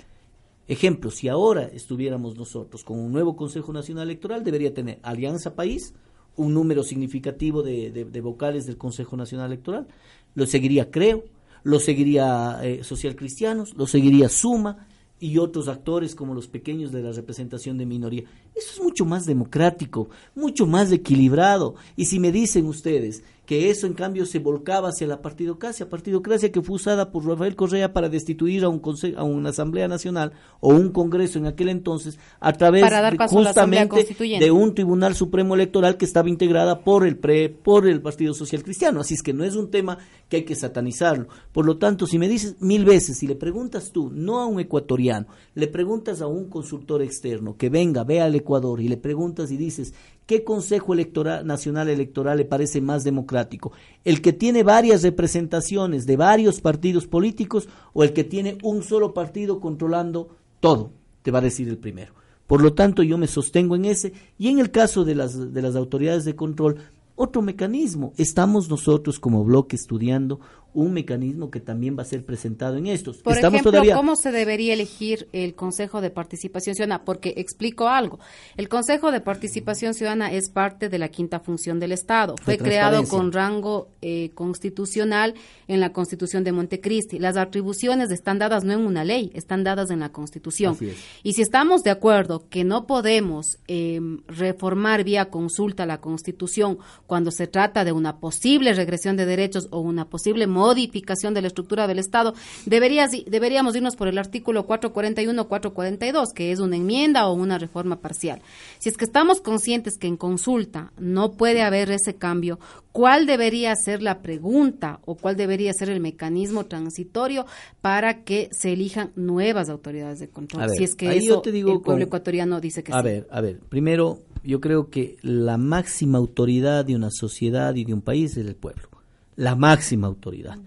[0.67, 5.93] Ejemplo, si ahora estuviéramos nosotros con un nuevo Consejo Nacional Electoral, debería tener Alianza País,
[6.35, 9.87] un número significativo de, de vocales del Consejo Nacional Electoral,
[10.35, 11.23] lo seguiría Creo,
[11.63, 14.87] lo seguiría eh, Social Cristianos, lo seguiría Suma
[15.19, 18.23] y otros actores como los pequeños de la representación de minoría.
[18.55, 21.75] Eso es mucho más democrático, mucho más equilibrado.
[21.95, 26.51] Y si me dicen ustedes que eso en cambio se volcaba hacia la partidocracia, partidocracia
[26.51, 28.81] que fue usada por Rafael Correa para destituir a un
[29.17, 32.83] a una Asamblea Nacional o un Congreso en aquel entonces a través
[33.29, 38.33] justamente de un Tribunal Supremo Electoral que estaba integrada por el PRE, por el Partido
[38.33, 39.97] Social Cristiano, así es que no es un tema
[40.29, 41.27] que hay que satanizarlo.
[41.51, 44.59] Por lo tanto, si me dices mil veces, si le preguntas tú, no a un
[44.59, 49.51] ecuatoriano, le preguntas a un consultor externo que venga, vea al Ecuador y le preguntas
[49.51, 49.93] y dices,
[50.25, 53.71] ¿Qué Consejo Electoral, Nacional Electoral le parece más democrático?
[54.03, 59.13] ¿El que tiene varias representaciones de varios partidos políticos o el que tiene un solo
[59.13, 60.29] partido controlando
[60.59, 60.91] todo?
[61.21, 62.13] Te va a decir el primero.
[62.47, 65.61] Por lo tanto, yo me sostengo en ese y en el caso de las, de
[65.61, 66.77] las autoridades de control,
[67.15, 68.13] otro mecanismo.
[68.17, 70.39] Estamos nosotros como bloque estudiando
[70.75, 73.17] un mecanismo que también va a ser presentado en estos.
[73.17, 77.05] Por ejemplo, ¿cómo se debería elegir el Consejo de Participación Ciudadana?
[77.05, 78.19] Porque explico algo.
[78.57, 82.35] El Consejo de Participación Ciudadana es parte de la quinta función del Estado.
[82.41, 85.33] Fue creado con rango eh, constitucional
[85.67, 87.19] en la Constitución de Montecristi.
[87.19, 90.77] Las atribuciones están dadas no en una ley, están dadas en la Constitución.
[91.23, 97.31] Y si estamos de acuerdo que no podemos em, reformar vía consulta la Constitución cuando
[97.31, 101.85] se trata de una posible regresión de derechos o una posible modificación de la estructura
[101.87, 102.33] del Estado,
[102.65, 108.41] deberíamos irnos por el artículo 441-442, que es una enmienda o una reforma parcial.
[108.79, 112.59] Si es que estamos conscientes que en consulta no puede haber ese cambio,
[112.91, 117.45] ¿cuál debería ser la pregunta o cuál debería ser el mecanismo transitorio
[117.81, 120.71] para que se elijan nuevas autoridades de control?
[120.75, 122.99] si es que eso el pueblo ecuatoriano dice que a sí.
[122.99, 127.85] A ver, a ver, primero yo creo que la máxima autoridad de una sociedad y
[127.85, 128.94] de un país es el pueblo
[129.35, 130.57] la máxima autoridad.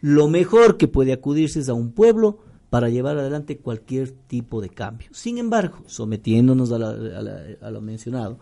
[0.00, 2.38] Lo mejor que puede acudirse es a un pueblo
[2.70, 5.08] para llevar adelante cualquier tipo de cambio.
[5.12, 8.38] Sin embargo, sometiéndonos a, lo mencionado,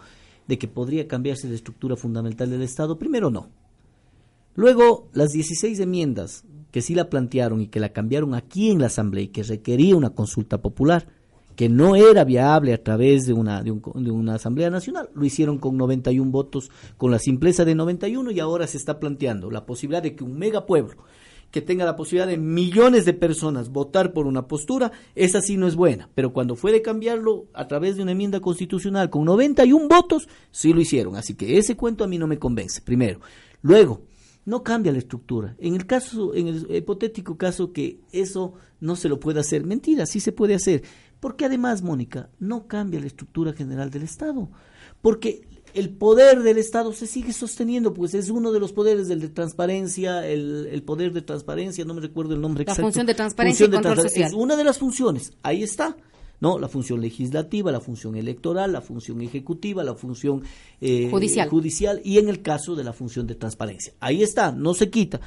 [0.47, 3.49] de que podría cambiarse la estructura fundamental del Estado, primero no.
[4.55, 8.87] Luego, las 16 enmiendas que sí la plantearon y que la cambiaron aquí en la
[8.87, 11.07] Asamblea y que requería una consulta popular,
[11.59, 15.11] que no era viable a través de una, de, una Asamblea Nacional.
[15.12, 19.51] Lo hicieron con 91 votos, con la simpleza de 91 y ahora se está planteando
[19.51, 21.03] la posibilidad de que un megapueblo
[21.51, 25.66] que tenga la posibilidad de millones de personas votar por una postura, esa sí no
[25.66, 26.09] es buena.
[26.14, 30.73] Pero cuando fue de cambiarlo a través de una enmienda constitucional con 91 votos, sí
[30.73, 31.16] lo hicieron.
[31.16, 33.18] Así que ese cuento a mí no me convence, primero.
[33.62, 34.03] Luego,
[34.49, 35.55] no cambia la estructura.
[35.59, 40.07] En el caso, en el hipotético caso que eso no se lo pueda hacer, mentira,
[40.07, 40.85] sí se puede hacer.
[41.20, 44.48] Porque además, Mónica, no cambia la estructura general del Estado.
[45.00, 45.42] Porque
[45.74, 49.28] el poder del Estado se sigue sosteniendo, pues es uno de los poderes del de
[49.28, 52.83] transparencia, el, poder de transparencia, no me recuerdo el nombre exacto.
[52.83, 54.28] La función de transparencia y control social.
[54.28, 55.96] Es una de las funciones, ahí está.
[56.40, 56.59] ¿no?
[56.59, 60.44] La función legislativa, la función electoral, la función ejecutiva, la función
[60.81, 61.48] eh, judicial.
[61.48, 63.92] judicial y en el caso de la función de transparencia.
[63.98, 65.20] Ahí está, no se quita.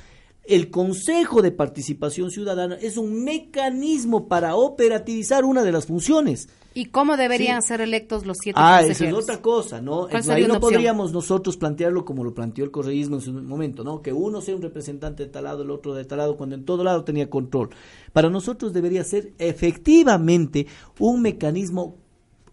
[0.45, 6.49] El Consejo de Participación Ciudadana es un mecanismo para operativizar una de las funciones.
[6.73, 10.07] ¿Y cómo deberían ser electos los siete Ah, esa es otra cosa, ¿no?
[10.29, 14.01] Ahí no podríamos nosotros plantearlo como lo planteó el correísmo en su momento, ¿no?
[14.01, 16.63] Que uno sea un representante de tal lado, el otro de tal lado, cuando en
[16.63, 17.71] todo lado tenía control.
[18.13, 20.65] Para nosotros debería ser efectivamente
[20.97, 21.97] un mecanismo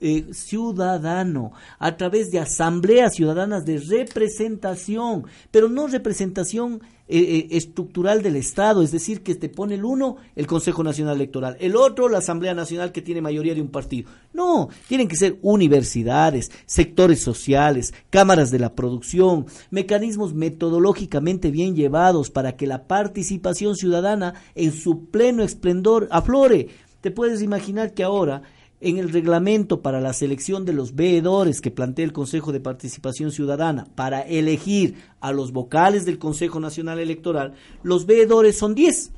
[0.00, 8.22] eh, ciudadano, a través de asambleas ciudadanas de representación, pero no representación eh, eh, estructural
[8.22, 12.08] del Estado, es decir, que te pone el uno el Consejo Nacional Electoral, el otro
[12.08, 14.10] la Asamblea Nacional que tiene mayoría de un partido.
[14.34, 22.30] No, tienen que ser universidades, sectores sociales, cámaras de la producción, mecanismos metodológicamente bien llevados
[22.30, 26.68] para que la participación ciudadana en su pleno esplendor aflore.
[27.00, 28.42] Te puedes imaginar que ahora
[28.80, 33.32] en el reglamento para la selección de los veedores que plantea el Consejo de Participación
[33.32, 39.10] Ciudadana para elegir a los vocales del Consejo Nacional Electoral, los veedores son 10,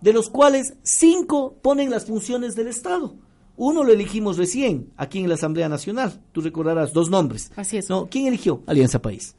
[0.00, 3.14] de los cuales 5 ponen las funciones del Estado.
[3.56, 6.20] Uno lo elegimos recién, aquí en la Asamblea Nacional.
[6.32, 7.52] Tú recordarás dos nombres.
[7.56, 7.88] Así es.
[7.88, 8.06] ¿No?
[8.10, 8.62] ¿Quién eligió?
[8.66, 9.36] Alianza País.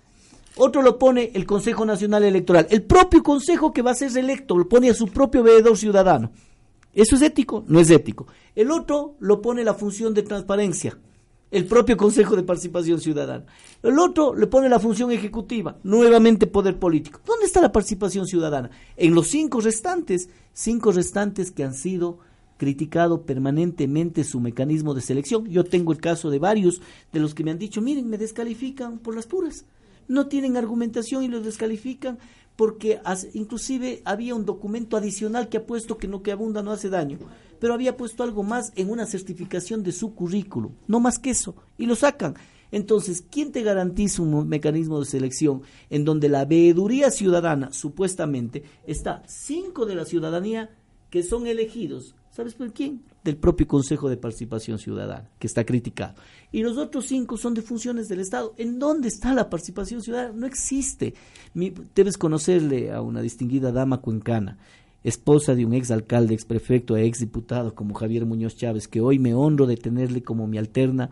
[0.55, 2.67] Otro lo pone el Consejo Nacional Electoral.
[2.69, 6.31] El propio Consejo que va a ser electo lo pone a su propio veedor ciudadano.
[6.93, 7.63] ¿Eso es ético?
[7.67, 8.27] No es ético.
[8.55, 10.97] El otro lo pone la función de transparencia,
[11.49, 13.45] el propio Consejo de Participación Ciudadana.
[13.81, 17.19] El otro le pone la función ejecutiva, nuevamente poder político.
[17.25, 18.69] ¿Dónde está la participación ciudadana?
[18.95, 22.19] En los cinco restantes, cinco restantes que han sido
[22.57, 25.45] criticado permanentemente su mecanismo de selección.
[25.47, 28.99] Yo tengo el caso de varios de los que me han dicho, miren, me descalifican
[28.99, 29.65] por las puras.
[30.07, 32.19] No tienen argumentación y los descalifican
[32.55, 32.99] porque
[33.33, 37.19] inclusive había un documento adicional que ha puesto que no que abunda no hace daño,
[37.59, 41.55] pero había puesto algo más en una certificación de su currículo, no más que eso,
[41.77, 42.35] y lo sacan.
[42.71, 49.21] Entonces, ¿quién te garantiza un mecanismo de selección en donde la veeduría ciudadana, supuestamente, está
[49.27, 50.75] cinco de la ciudadanía
[51.11, 53.03] que son elegidos ¿Sabes por quién?
[53.23, 56.15] Del propio Consejo de Participación Ciudadana, que está criticado.
[56.53, 58.53] Y los otros cinco son de funciones del Estado.
[58.57, 60.35] ¿En dónde está la participación ciudadana?
[60.35, 61.15] No existe.
[61.95, 64.59] debes conocerle a una distinguida dama cuencana,
[65.03, 69.17] esposa de un ex alcalde, ex prefecto, ex diputado como Javier Muñoz Chávez, que hoy
[69.17, 71.09] me honro de tenerle como mi alterna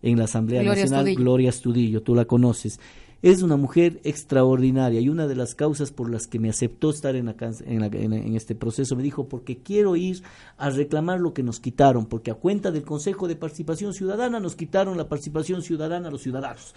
[0.00, 2.78] en la Asamblea Nacional, Gloria Estudillo, tú la conoces.
[3.24, 7.16] Es una mujer extraordinaria y una de las causas por las que me aceptó estar
[7.16, 7.34] en,
[7.66, 10.22] en, este proceso me dijo, porque quiero ir
[10.58, 14.56] a reclamar lo que nos quitaron, porque a cuenta del Consejo de Participación Ciudadana nos
[14.56, 16.74] quitaron la participación ciudadana a los ciudadanos.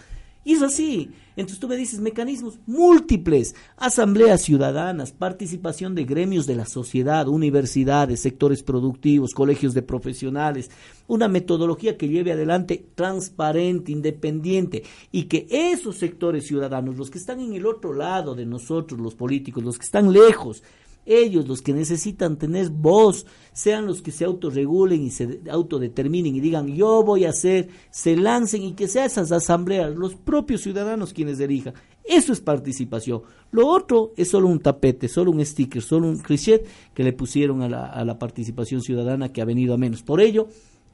[0.48, 1.12] Y es así.
[1.36, 8.22] Entonces tú me dices mecanismos múltiples, asambleas ciudadanas, participación de gremios de la sociedad, universidades,
[8.22, 10.72] sectores productivos, colegios de profesionales,
[11.06, 17.42] una metodología que lleve adelante transparente, independiente y que esos sectores ciudadanos, los que están
[17.42, 20.64] en el otro lado de nosotros, los políticos, los que están lejos,
[21.08, 26.42] ellos, los que necesitan tener voz, sean los que se autorregulen y se autodeterminen y
[26.42, 31.14] digan yo voy a hacer, se lancen y que sean esas asambleas, los propios ciudadanos
[31.14, 31.74] quienes elijan.
[32.04, 33.22] Eso es participación.
[33.52, 37.62] Lo otro es solo un tapete, solo un sticker, solo un cliché que le pusieron
[37.62, 40.04] a la, a la participación ciudadana que ha venido a menos.
[40.04, 40.48] Por ello,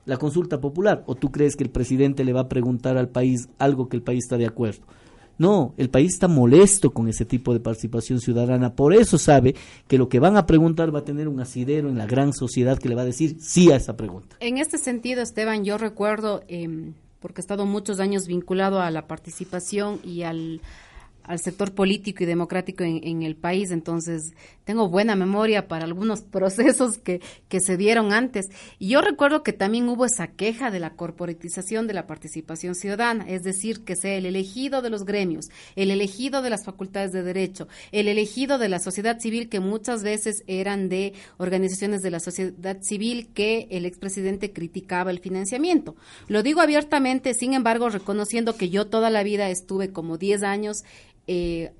[0.05, 1.03] la consulta popular.
[1.05, 4.03] ¿O tú crees que el presidente le va a preguntar al país algo que el
[4.03, 4.85] país está de acuerdo?
[5.37, 9.55] No, el país está molesto con ese tipo de participación ciudadana, por eso sabe
[9.87, 12.77] que lo que van a preguntar va a tener un asidero en la gran sociedad
[12.77, 14.35] que le va a decir sí a esa pregunta.
[14.39, 19.07] En este sentido, Esteban, yo recuerdo, eh, porque he estado muchos años vinculado a la
[19.07, 20.61] participación y al
[21.23, 24.33] al sector político y democrático en, el país, entonces
[24.65, 28.49] tengo buena memoria para algunos procesos que, que se dieron antes.
[28.79, 33.25] Y yo recuerdo que también hubo esa queja de la corporatización de la participación ciudadana,
[33.27, 37.23] es decir, que sea el elegido de los gremios, el elegido de las facultades de
[37.23, 42.19] derecho, el elegido de la sociedad civil, que muchas veces eran de organizaciones de la
[42.19, 45.95] sociedad civil que el expresidente criticaba el financiamiento.
[46.27, 50.83] Lo digo abiertamente, sin embargo, reconociendo que yo toda la vida estuve como 10 años
[51.27, 51.71] eh,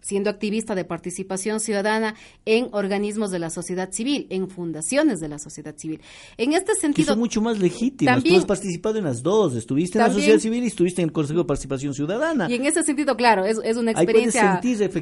[0.00, 5.38] siendo activista de participación ciudadana en organismos de la sociedad civil, en fundaciones de la
[5.38, 6.00] sociedad civil.
[6.36, 7.14] En este sentido...
[7.14, 8.20] Que mucho más legítimo.
[8.22, 9.54] Tú has participado en las dos.
[9.54, 12.48] Estuviste en la sociedad civil y estuviste en el Consejo de Participación Ciudadana.
[12.50, 14.60] Y en ese sentido, claro, es, es una experiencia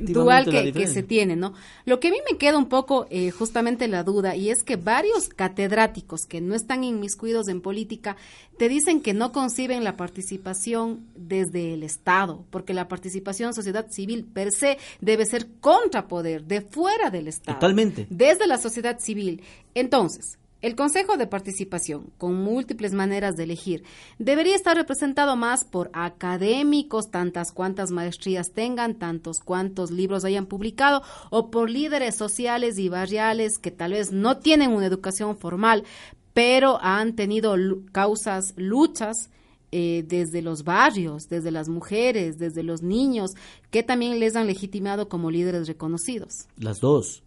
[0.08, 1.54] dual que, que, se tiene, ¿no?
[1.84, 4.76] Lo que a mí me queda un poco eh, justamente la duda y es que
[4.76, 8.16] varios catedráticos que no están inmiscuidos en política
[8.58, 14.24] te dicen que no conciben la participación desde el Estado, porque la participación sociedad civil
[14.24, 17.58] per se debe ser contrapoder, de fuera del Estado.
[17.58, 18.06] Totalmente.
[18.10, 19.42] Desde la sociedad civil.
[19.74, 23.84] Entonces, El Consejo de Participación, con múltiples maneras de elegir,
[24.18, 31.02] debería estar representado más por académicos, tantas cuantas maestrías tengan, tantos cuantos libros hayan publicado,
[31.30, 35.84] o por líderes sociales y barriales que tal vez no tienen una educación formal,
[36.34, 37.54] pero han tenido
[37.92, 39.30] causas, luchas
[39.72, 43.32] eh, desde los barrios, desde las mujeres, desde los niños,
[43.70, 46.46] que también les han legitimado como líderes reconocidos.
[46.56, 47.22] Las dos.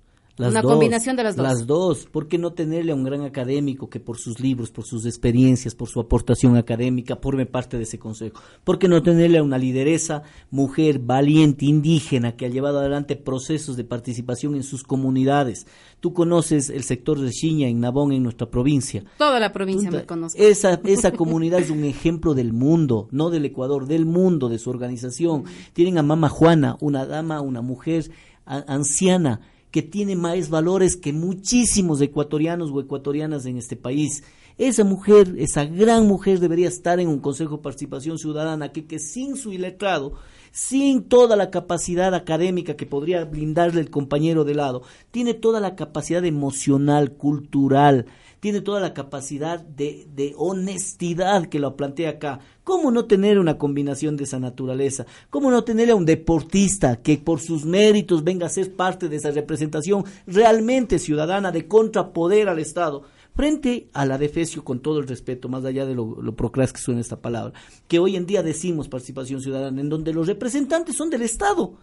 [0.49, 1.43] Una combinación de las dos.
[1.43, 2.05] Las dos.
[2.05, 5.75] ¿Por qué no tenerle a un gran académico que por sus libros, por sus experiencias,
[5.75, 8.41] por su aportación académica, forme parte de ese consejo?
[8.63, 13.77] ¿Por qué no tenerle a una lideresa, mujer, valiente, indígena, que ha llevado adelante procesos
[13.77, 15.67] de participación en sus comunidades?
[15.99, 19.03] Tú conoces el sector de Xiña, en Nabón, en nuestra provincia.
[19.17, 20.49] Toda la provincia me conoce.
[20.49, 24.69] Esa, esa comunidad es un ejemplo del mundo, no del Ecuador, del mundo, de su
[24.69, 25.43] organización.
[25.73, 28.09] Tienen a Mama Juana, una dama, una mujer
[28.45, 29.41] anciana
[29.71, 34.23] que tiene más valores que muchísimos ecuatorianos o ecuatorianas en este país.
[34.57, 38.99] Esa mujer, esa gran mujer debería estar en un Consejo de Participación Ciudadana que, que
[38.99, 40.13] sin su iletrado,
[40.51, 45.75] sin toda la capacidad académica que podría brindarle el compañero de lado, tiene toda la
[45.75, 48.05] capacidad emocional, cultural,
[48.41, 52.39] tiene toda la capacidad de, de honestidad que lo plantea acá.
[52.63, 55.05] ¿Cómo no tener una combinación de esa naturaleza?
[55.29, 59.17] ¿Cómo no tener a un deportista que por sus méritos venga a ser parte de
[59.17, 63.03] esa representación realmente ciudadana de contrapoder al Estado?
[63.35, 66.81] Frente a la defesio, con todo el respeto, más allá de lo, lo procras que
[66.81, 67.53] suena esta palabra,
[67.87, 71.73] que hoy en día decimos participación ciudadana, en donde los representantes son del Estado,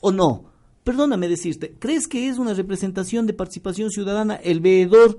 [0.00, 0.52] ¿o no?
[0.84, 5.18] Perdóname decirte, ¿crees que es una representación de participación ciudadana el veedor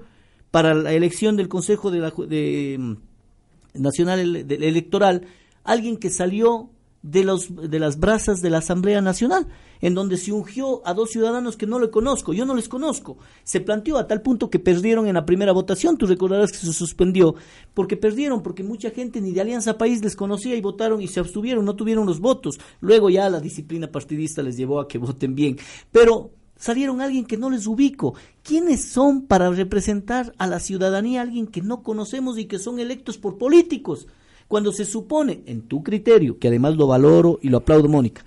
[0.52, 5.28] para la elección del Consejo de la, de, mm, Nacional Electoral
[5.64, 6.70] alguien que salió
[7.06, 9.48] de, los, de las brasas de la Asamblea Nacional,
[9.80, 13.18] en donde se ungió a dos ciudadanos que no le conozco, yo no les conozco.
[13.44, 16.74] Se planteó a tal punto que perdieron en la primera votación, tú recordarás que se
[16.74, 17.36] suspendió,
[17.76, 21.20] porque perdieron, porque mucha gente ni de Alianza País les conocía y votaron y se
[21.20, 22.60] abstuvieron, no tuvieron los votos.
[22.80, 25.58] Luego ya la disciplina partidista les llevó a que voten bien.
[25.92, 28.16] Pero salieron alguien que no les ubico.
[28.42, 33.20] ¿Quiénes son para representar a la ciudadanía alguien que no conocemos y que son electos
[33.20, 34.08] por políticos?
[34.48, 38.24] Cuando se supone, en tu criterio, que además lo valoro y lo aplaudo, Mónica,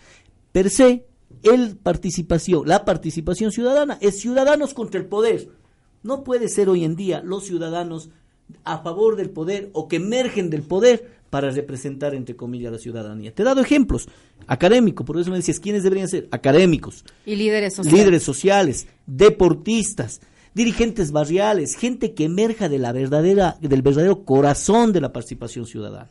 [0.52, 1.06] per se,
[1.42, 5.50] el participación, la participación ciudadana es ciudadanos contra el poder.
[6.02, 8.10] No puede ser hoy en día los ciudadanos
[8.64, 12.78] a favor del poder o que emergen del poder para representar, entre comillas, a la
[12.78, 13.34] ciudadanía.
[13.34, 14.08] Te he dado ejemplos
[14.46, 16.28] académicos, por eso me decías, ¿quiénes deberían ser?
[16.30, 17.04] Académicos.
[17.26, 17.98] Y líderes sociales.
[17.98, 20.20] Líderes sociales, deportistas,
[20.58, 26.10] dirigentes barriales, gente que emerja de la verdadera, del verdadero corazón de la participación ciudadana.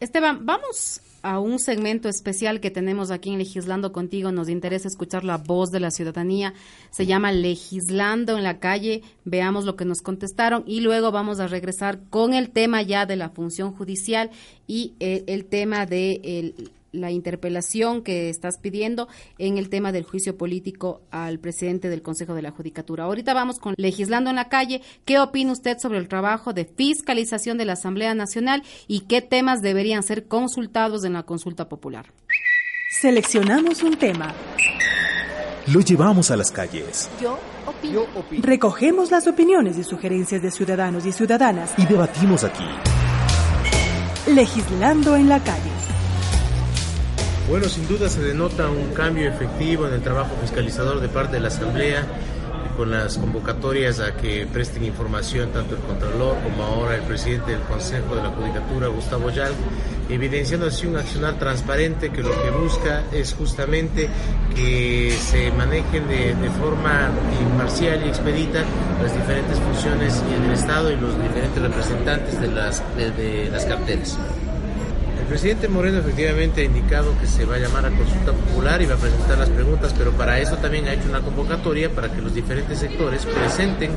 [0.00, 4.32] Esteban, vamos a un segmento especial que tenemos aquí en Legislando contigo.
[4.32, 6.54] Nos interesa escuchar la voz de la ciudadanía.
[6.90, 9.02] Se llama Legislando en la calle.
[9.24, 13.14] Veamos lo que nos contestaron y luego vamos a regresar con el tema ya de
[13.14, 14.30] la función judicial
[14.66, 16.52] y eh, el tema de
[16.94, 22.34] la interpelación que estás pidiendo en el tema del juicio político al presidente del Consejo
[22.34, 23.04] de la Judicatura.
[23.04, 24.80] Ahorita vamos con legislando en la calle.
[25.04, 29.60] ¿Qué opina usted sobre el trabajo de fiscalización de la Asamblea Nacional y qué temas
[29.60, 32.12] deberían ser consultados en la consulta popular?
[32.90, 34.32] Seleccionamos un tema.
[35.66, 37.10] Lo llevamos a las calles.
[37.20, 38.42] Yo opino.
[38.42, 41.72] Recogemos las opiniones y sugerencias de ciudadanos y ciudadanas.
[41.78, 42.64] Y debatimos aquí.
[44.26, 45.93] Legislando en la calle.
[47.48, 51.40] Bueno, sin duda se denota un cambio efectivo en el trabajo fiscalizador de parte de
[51.40, 52.02] la Asamblea
[52.74, 57.60] con las convocatorias a que presten información tanto el Contralor como ahora el presidente del
[57.60, 59.52] Consejo de la Judicatura, Gustavo Yal,
[60.08, 64.08] evidenciando así un accionar transparente que lo que busca es justamente
[64.56, 68.64] que se manejen de, forma imparcial y expedita
[69.02, 74.18] las diferentes funciones del Estado y los diferentes representantes de las, de las carteras.
[75.20, 78.86] El presidente Moreno efectivamente ha indicado que se va a llamar a consulta popular y
[78.86, 82.20] va a presentar las preguntas, pero para eso también ha hecho una convocatoria para que
[82.20, 83.92] los diferentes sectores presenten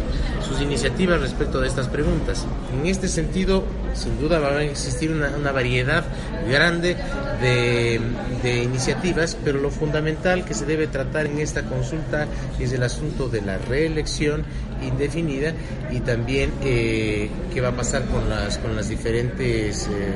[0.47, 2.45] sus iniciativas respecto de estas preguntas.
[2.73, 3.63] En este sentido,
[3.93, 6.05] sin duda va a existir una, variedad
[6.49, 6.95] grande
[7.41, 12.27] de, iniciativas, pero lo fundamental que se debe tratar en esta consulta
[12.59, 14.43] es el asunto de la reelección
[14.81, 15.53] indefinida
[15.91, 19.87] y también eh, qué va a pasar con las, con las diferentes...
[19.87, 20.13] Eh,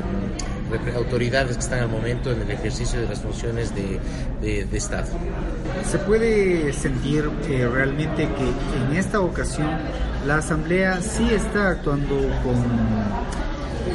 [0.96, 4.00] autoridades que están al momento en el ejercicio de las funciones de,
[4.72, 5.08] Estado.
[5.90, 9.70] Se puede sentir eh, realmente que en esta ocasión
[10.26, 12.56] la Asamblea sí está actuando con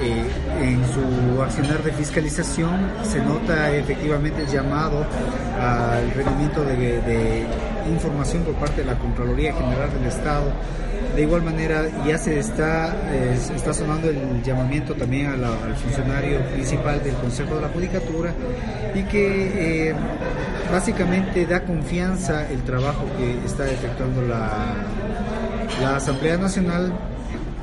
[0.03, 0.27] eh,
[0.61, 5.07] en su accionar de fiscalización se nota efectivamente el llamado
[5.61, 7.47] al rendimiento de, de,
[7.91, 10.53] información por parte de la Contraloría General del Estado
[11.17, 12.95] De igual manera, ya se está,
[13.55, 18.35] está sonando el llamamiento también al funcionario principal del Consejo de la Judicatura
[18.95, 19.95] y que eh,
[20.71, 24.75] básicamente da confianza el trabajo que está efectuando la,
[25.97, 26.93] Asamblea Nacional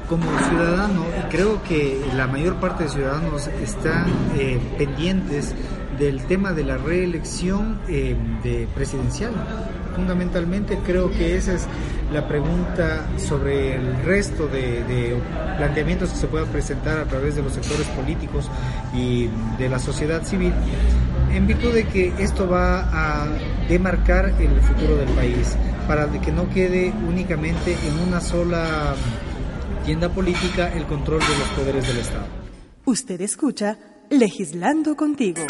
[0.10, 5.54] como ciudadano, y creo que la mayor parte de ciudadanos están eh, pendientes
[5.98, 9.34] del tema de la reelección eh, de presidencial.
[9.96, 11.68] Fundamentalmente creo que esa es
[12.12, 15.16] la pregunta sobre el resto de,
[15.58, 18.50] planteamientos que se puedan presentar a través de los sectores políticos
[18.94, 20.54] y de la sociedad civil,
[21.32, 23.28] en virtud de que esto va a
[23.68, 25.56] demarcar el futuro del país,
[25.88, 28.96] para que no quede únicamente en una sola
[29.86, 32.26] tienda política el control de los poderes del Estado.
[32.86, 33.78] Usted escucha
[34.10, 35.42] Legislando contigo.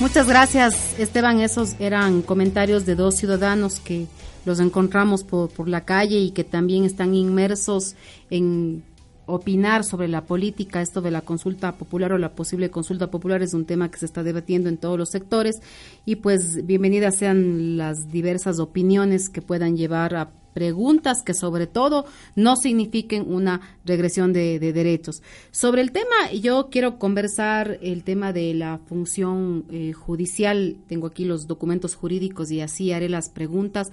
[0.00, 1.40] Muchas gracias, Esteban.
[1.40, 4.06] Esos eran comentarios de dos ciudadanos que
[4.44, 7.96] los encontramos por, por la calle y que también están inmersos
[8.30, 8.84] en
[9.26, 13.54] opinar sobre la política, esto de la consulta popular o la posible consulta popular es
[13.54, 15.60] un tema que se está debatiendo en todos los sectores
[16.06, 22.04] y pues bienvenidas sean las diversas opiniones que puedan llevar a preguntas que sobre todo
[22.34, 25.22] no signifiquen una regresión de, derechos.
[25.52, 30.76] Sobre el tema, yo quiero conversar el tema de la función eh, judicial.
[30.88, 33.92] Tengo aquí los documentos jurídicos y así haré las preguntas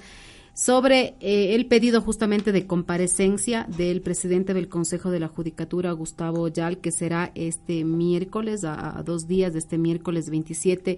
[0.56, 6.48] sobre eh, el pedido justamente de comparecencia del presidente del Consejo de la Judicatura, Gustavo
[6.48, 10.98] Yal, que será este miércoles, a, a dos días de este miércoles 27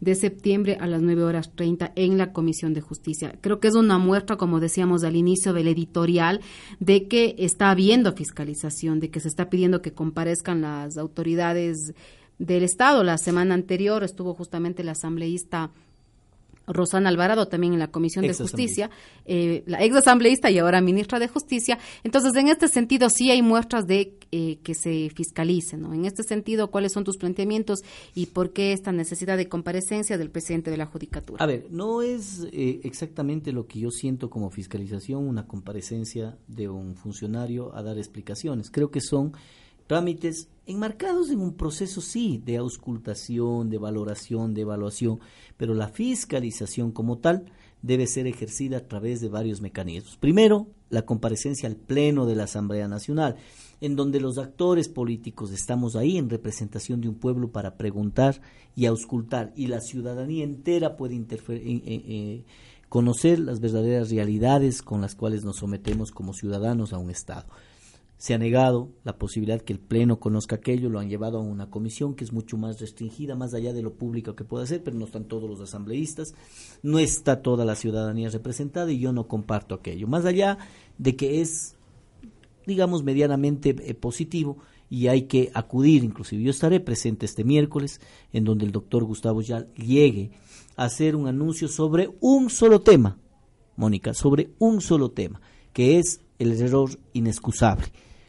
[0.00, 3.34] de septiembre a las 9 horas 30 en la Comisión de Justicia.
[3.40, 6.40] Creo que es una muestra, como decíamos al inicio del editorial,
[6.80, 11.94] de que está habiendo fiscalización, de que se está pidiendo que comparezcan las autoridades
[12.38, 13.02] del Estado.
[13.02, 15.70] La semana anterior estuvo justamente el asambleísta
[16.66, 18.90] Rosana Alvarado también en la Comisión de Justicia,
[19.24, 21.78] eh, la ex asambleísta y ahora ministra de Justicia.
[22.04, 25.94] Entonces, en este sentido, sí hay muestras de eh, que se fiscalice, ¿no?
[25.94, 27.80] En este sentido, ¿cuáles son tus planteamientos
[28.14, 31.42] y por qué esta necesidad de comparecencia del presidente de la Judicatura?
[31.42, 36.68] A ver, no es eh, exactamente lo que yo siento como fiscalización, una comparecencia de
[36.68, 38.70] un funcionario a dar explicaciones.
[38.70, 39.32] Creo que son
[39.86, 45.20] trámites enmarcados en un proceso, sí, de auscultación, de valoración, de evaluación,
[45.56, 47.46] pero la fiscalización como tal
[47.82, 50.16] debe ser ejercida a través de varios mecanismos.
[50.16, 53.36] Primero, la comparecencia al Pleno de la Asamblea Nacional,
[53.80, 58.40] en donde los actores políticos estamos ahí en representación de un pueblo para preguntar
[58.74, 62.44] y auscultar, y la ciudadanía entera puede interferir,
[62.88, 67.46] conocer las verdaderas realidades con las cuales nos sometemos como ciudadanos a un Estado.
[68.18, 71.68] Se ha negado la posibilidad que el Pleno conozca aquello, lo han llevado a una
[71.68, 74.96] comisión que es mucho más restringida, más allá de lo público que puede ser, pero
[74.96, 76.34] no están todos los asambleístas,
[76.82, 80.08] no está toda la ciudadanía representada y yo no comparto aquello.
[80.08, 80.56] Más allá
[80.96, 81.76] de que es,
[82.66, 84.58] digamos, medianamente eh, positivo
[84.88, 88.00] y hay que acudir, inclusive yo estaré presente este miércoles,
[88.32, 90.30] en donde el doctor Gustavo Yal llegue
[90.76, 93.18] a hacer un anuncio sobre un solo tema,
[93.76, 95.40] Mónica, sobre un solo tema,
[95.72, 97.86] que es el error inexcusable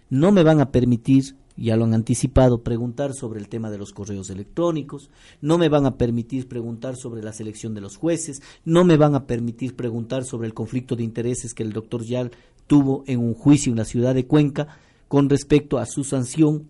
[0.09, 3.91] no me van a permitir, ya lo han anticipado, preguntar sobre el tema de los
[3.91, 5.09] correos electrónicos,
[5.41, 9.15] no me van a permitir preguntar sobre la selección de los jueces, no me van
[9.15, 12.31] a permitir preguntar sobre el conflicto de intereses que el doctor Yal
[12.67, 14.67] tuvo en un juicio en la ciudad de Cuenca
[15.07, 16.67] con respecto a su sanción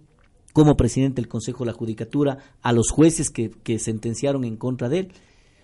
[0.53, 4.89] como presidente del Consejo de la Judicatura a los jueces que, que sentenciaron en contra
[4.89, 5.11] de él.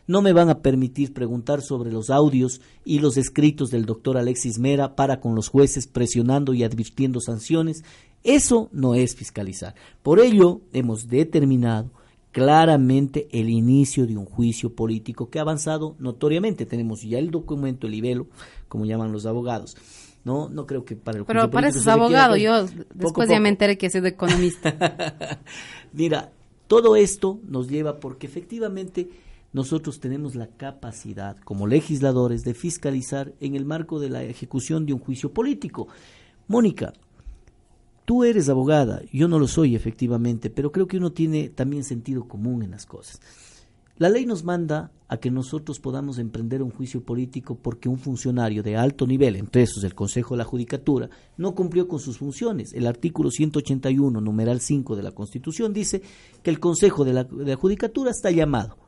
[0.06, 4.60] No me van a permitir preguntar sobre los audios y los escritos del doctor Alexis
[4.60, 7.84] Mera para con los jueces presionando y advirtiendo sanciones.
[8.24, 9.76] Eso no es fiscalizar.
[10.01, 11.89] Por ello, hemos determinado
[12.34, 16.66] claramente el inicio de un juicio político que ha avanzado notoriamente.
[16.66, 18.28] Tenemos ya el documento, el libelo,
[18.68, 19.78] como llaman los abogados.
[20.26, 23.89] No, no creo que para el Pero pareces abogado, yo después ya me enteré que
[23.89, 25.39] sido economista.
[25.93, 26.32] Mira,
[26.68, 29.10] todo esto nos lleva porque efectivamente
[29.54, 34.93] nosotros tenemos la capacidad como legisladores de fiscalizar en el marco de la ejecución de
[34.93, 35.88] un juicio político.
[36.47, 36.93] Mónica,
[38.04, 42.28] tú eres abogada, yo no lo soy efectivamente, pero creo que uno tiene también sentido
[42.28, 43.22] común en las cosas.
[43.99, 48.64] La ley nos manda a que nosotros podamos emprender un juicio político porque un funcionario
[48.64, 52.74] de alto nivel, entre esos el Consejo de la Judicatura, no cumplió con sus funciones.
[52.74, 56.01] El artículo 181, numeral 5 de la Constitución dice
[56.41, 58.82] que el Consejo de la, de la Judicatura está llamado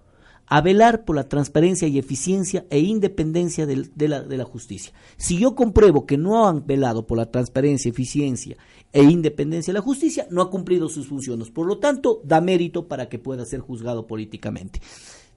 [0.47, 4.93] a velar por la transparencia y eficiencia e independencia de, la, justicia.
[5.17, 8.57] Si yo compruebo que no han velado por la transparencia, eficiencia
[8.93, 11.49] e independencia de la justicia, no ha cumplido sus funciones.
[11.49, 14.79] Por lo tanto, da mérito para que pueda ser juzgado políticamente.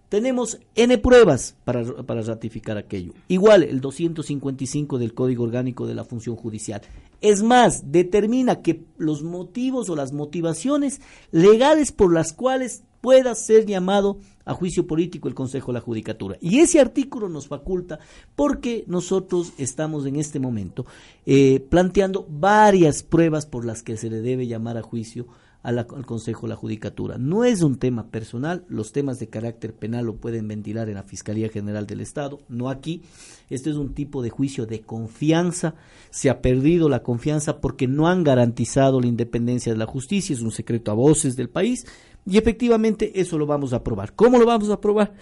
[0.08, 3.12] tenemos N pruebas para, para, ratificar aquello.
[3.28, 6.80] Igual el 255 del Código Orgánico de la Función Judicial.
[7.20, 11.00] Es más, determina que los motivos o las motivaciones
[11.30, 14.18] legales por las cuales pueda ser llamado
[14.48, 16.38] a juicio político el Consejo de la Judicatura.
[16.40, 17.98] Y ese artículo nos faculta
[18.34, 20.86] porque nosotros estamos en este momento
[21.26, 25.26] eh, planteando varias pruebas por las que se le debe llamar a juicio
[25.62, 27.18] al Consejo de la Judicatura.
[27.18, 31.02] No es un tema personal, los temas de carácter penal lo pueden ventilar en la
[31.02, 33.02] Fiscalía General del Estado, no aquí.
[33.50, 35.74] Este es un tipo de juicio de confianza,
[36.08, 40.40] se ha perdido la confianza porque no han garantizado la independencia de la justicia, es
[40.40, 41.84] un secreto a voces del país
[42.26, 44.14] y efectivamente eso lo vamos a probar.
[44.14, 45.14] ¿Cómo lo vamos a probar?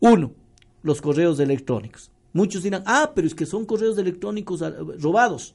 [0.00, 0.32] Uno,
[0.82, 2.10] los correos electrónicos.
[2.32, 5.54] Muchos dirán, ah, pero es que son correos electrónicos ah, robados.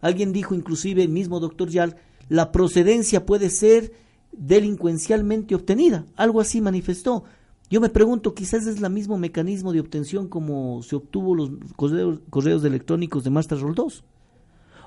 [0.00, 1.96] Alguien dijo, inclusive el mismo doctor Yal,
[2.28, 3.92] la procedencia puede ser
[4.32, 6.06] delincuencialmente obtenida.
[6.16, 7.24] Algo así manifestó.
[7.70, 12.64] Yo me pregunto, quizás es el mismo mecanismo de obtención como se obtuvo los correos,
[12.64, 14.04] electrónicos de Master Roll 2.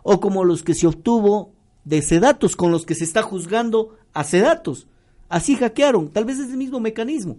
[0.03, 1.53] O como los que se obtuvo
[1.85, 4.87] de Sedatos, con los que se está juzgando a Sedatos.
[5.33, 6.09] Así hackearon.
[6.09, 7.37] Tal vez es el mismo mecanismo.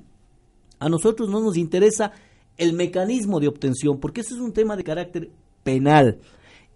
[0.80, 2.11] A nosotros no nos interesa
[2.57, 5.30] el mecanismo de obtención, porque eso es un tema de carácter
[5.62, 6.18] penal.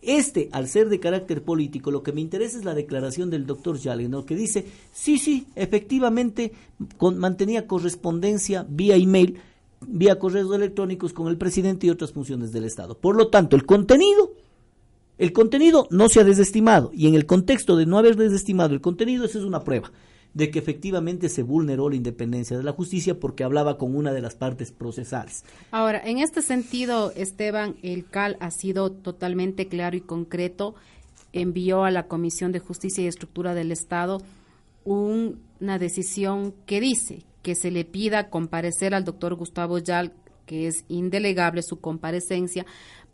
[0.00, 3.80] Este, al ser de carácter político, lo que me interesa es la declaración del doctor
[3.80, 6.52] Yalen, que dice, sí, sí, efectivamente
[7.00, 9.40] mantenía correspondencia vía email,
[9.88, 12.96] vía correos electrónicos con el presidente y otras funciones del Estado.
[12.96, 14.34] Por lo tanto, el contenido,
[15.18, 18.80] el contenido no se ha desestimado, y en el contexto de no haber desestimado el
[18.80, 19.90] contenido, esa es una prueba
[20.39, 24.20] de que efectivamente se vulneró la independencia de la justicia porque hablaba con una de
[24.20, 25.43] las partes procesales.
[25.72, 30.76] Ahora, en este sentido, Esteban, el CAL ha sido totalmente claro y concreto,
[31.32, 34.22] envió a la Comisión de Justicia y Estructura del Estado
[34.84, 40.12] una decisión que dice que se le pida comparecer al doctor Gustavo Yal,
[40.47, 42.64] que es indelegable su comparecencia,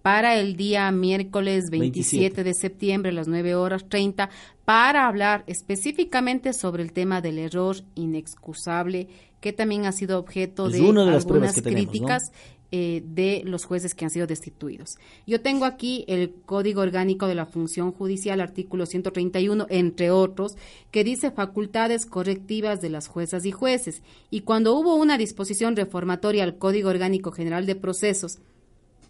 [0.05, 4.29] para el día miércoles 27, de septiembre a las 9 horas 30
[4.67, 9.09] para hablar específicamente sobre el tema del error inexcusable
[9.41, 12.33] que también ha sido objeto de, algunas críticas
[12.71, 14.99] eh, de los jueces que han sido destituidos.
[15.27, 20.59] Yo tengo aquí el Código Orgánico de la Función Judicial, artículo 131, entre otros,
[20.91, 24.03] que dice facultades correctivas de las juezas y jueces.
[24.29, 28.41] Y cuando hubo una disposición reformatoria al Código Orgánico General de Procesos,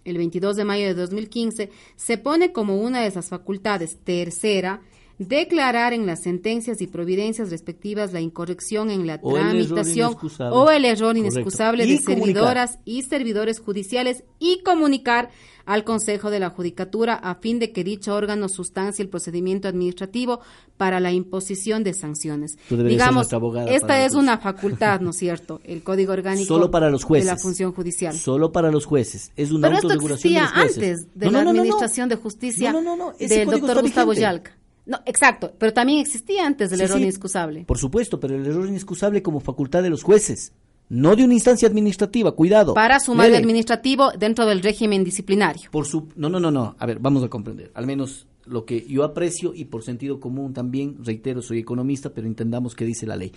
[0.05, 4.81] el 22 de mayo de 2015, se pone como una de esas facultades, tercera,
[5.19, 10.17] declarar en las sentencias y providencias respectivas la incorrección en la tramitación
[10.51, 15.31] o el error inexcusable de servidoras y servidores judiciales y comunicar
[15.67, 20.41] al Consejo de la Judicatura a fin de que dicho órgano sustancie el procedimiento administrativo
[20.77, 22.59] para la imposición de sanciones.
[22.69, 23.29] Digamos,
[23.69, 25.61] esta es una facultad, ¿no es cierto?
[25.65, 27.27] El Código Orgánico Solo para los jueces.
[27.27, 28.15] de la función judicial.
[28.17, 29.33] Solo para los jueces.
[29.37, 32.73] Es una Pero esto existía antes de la Administración de Justicia
[33.19, 34.53] del doctor Gustavo Yalca.
[34.87, 37.65] No, exacto, pero también existía antes del error inexcusable.
[37.65, 40.53] Por supuesto, pero el error inexcusable como facultad de los jueces,
[40.89, 42.74] no de una instancia administrativa, cuidado.
[42.74, 45.70] Para sumar el administrativo dentro del régimen disciplinario.
[45.70, 48.85] Por su, no, no, no, no, a ver, vamos a comprender, al menos lo que
[48.87, 53.16] yo aprecio y por sentido común también, reitero, soy economista, pero entendamos qué dice la
[53.16, 53.32] ley.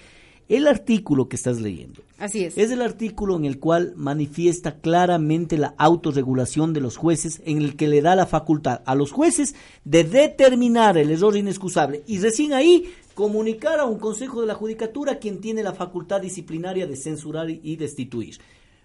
[0.49, 2.01] El artículo que estás leyendo.
[2.17, 2.57] Así es.
[2.57, 7.75] Es el artículo en el cual manifiesta claramente la autorregulación de los jueces, en el
[7.75, 12.53] que le da la facultad a los jueces de determinar el error inexcusable y recién
[12.53, 12.85] ahí
[13.17, 17.75] comunicar a un consejo de la judicatura quien tiene la facultad disciplinaria de censurar y
[17.75, 18.37] destituir.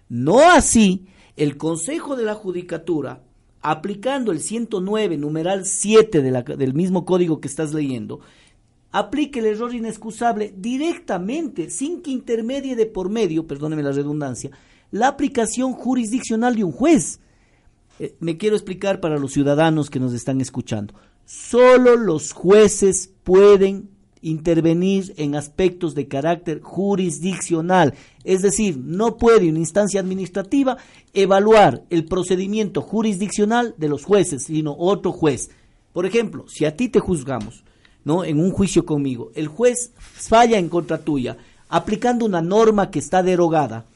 [0.08, 1.04] No así
[1.36, 3.24] el consejo de la judicatura
[3.60, 8.20] aplicando el 109 numeral 7 del mismo código que estás leyendo,
[8.90, 14.50] aplique el error inexcusable directamente, sin que intermedie de por medio, perdóneme la redundancia,
[14.90, 17.20] la aplicación jurisdiccional de un juez.
[17.98, 20.94] Eh, me quiero explicar para los ciudadanos que nos están escuchando.
[21.26, 23.91] Solo los jueces pueden
[24.22, 27.94] intervenir en aspectos de carácter jurisdiccional.
[28.24, 30.78] Es decir, no puede una instancia administrativa
[31.12, 35.50] evaluar el procedimiento jurisdiccional de los jueces, sino otro juez.
[35.92, 37.64] Por ejemplo, si a ti te juzgamos
[38.04, 38.24] ¿no?
[38.24, 41.36] En un juicio conmigo, el juez falla en contra tuya,
[41.68, 43.86] aplicando una norma que está derogada.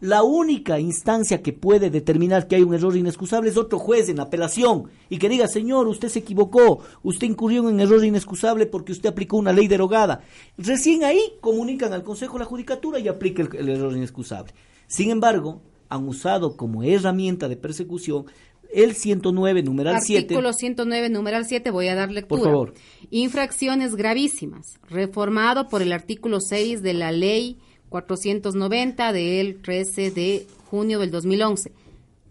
[0.00, 4.20] La única instancia que puede determinar que hay un error inexcusable es otro juez en
[4.20, 8.92] apelación y que diga, señor, usted se equivocó, usted incurrió en un error inexcusable porque
[8.92, 10.20] usted aplicó una ley derogada.
[10.58, 14.52] Recién ahí comunican al Consejo de la Judicatura y aplica el, el error inexcusable.
[14.86, 18.26] Sin embargo, han usado como herramienta de persecución
[18.72, 20.24] el 109, numeral 7.
[20.24, 22.42] Artículo 109, numeral 7, voy a dar lectura.
[22.42, 22.74] Por favor.
[23.10, 27.56] Infracciones gravísimas, reformado por el artículo 6 de la ley
[27.88, 31.72] 490 del 13 de junio del 2011.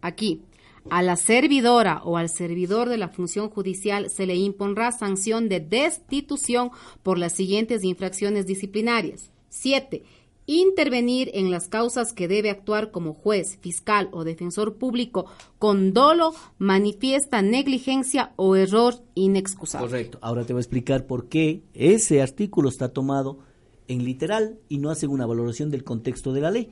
[0.01, 0.41] Aquí,
[0.89, 5.59] a la servidora o al servidor de la función judicial se le impondrá sanción de
[5.59, 6.69] destitución
[7.01, 9.31] por las siguientes infracciones disciplinarias.
[9.49, 10.03] 7
[10.47, 15.25] intervenir en las causas que debe actuar como juez, fiscal o defensor público
[15.57, 19.87] con dolo, manifiesta negligencia o error inexcusable.
[19.87, 20.19] Correcto.
[20.21, 23.39] Ahora te voy a explicar por qué ese artículo está tomado
[23.87, 26.71] en literal y no hacen una valoración del contexto de la ley.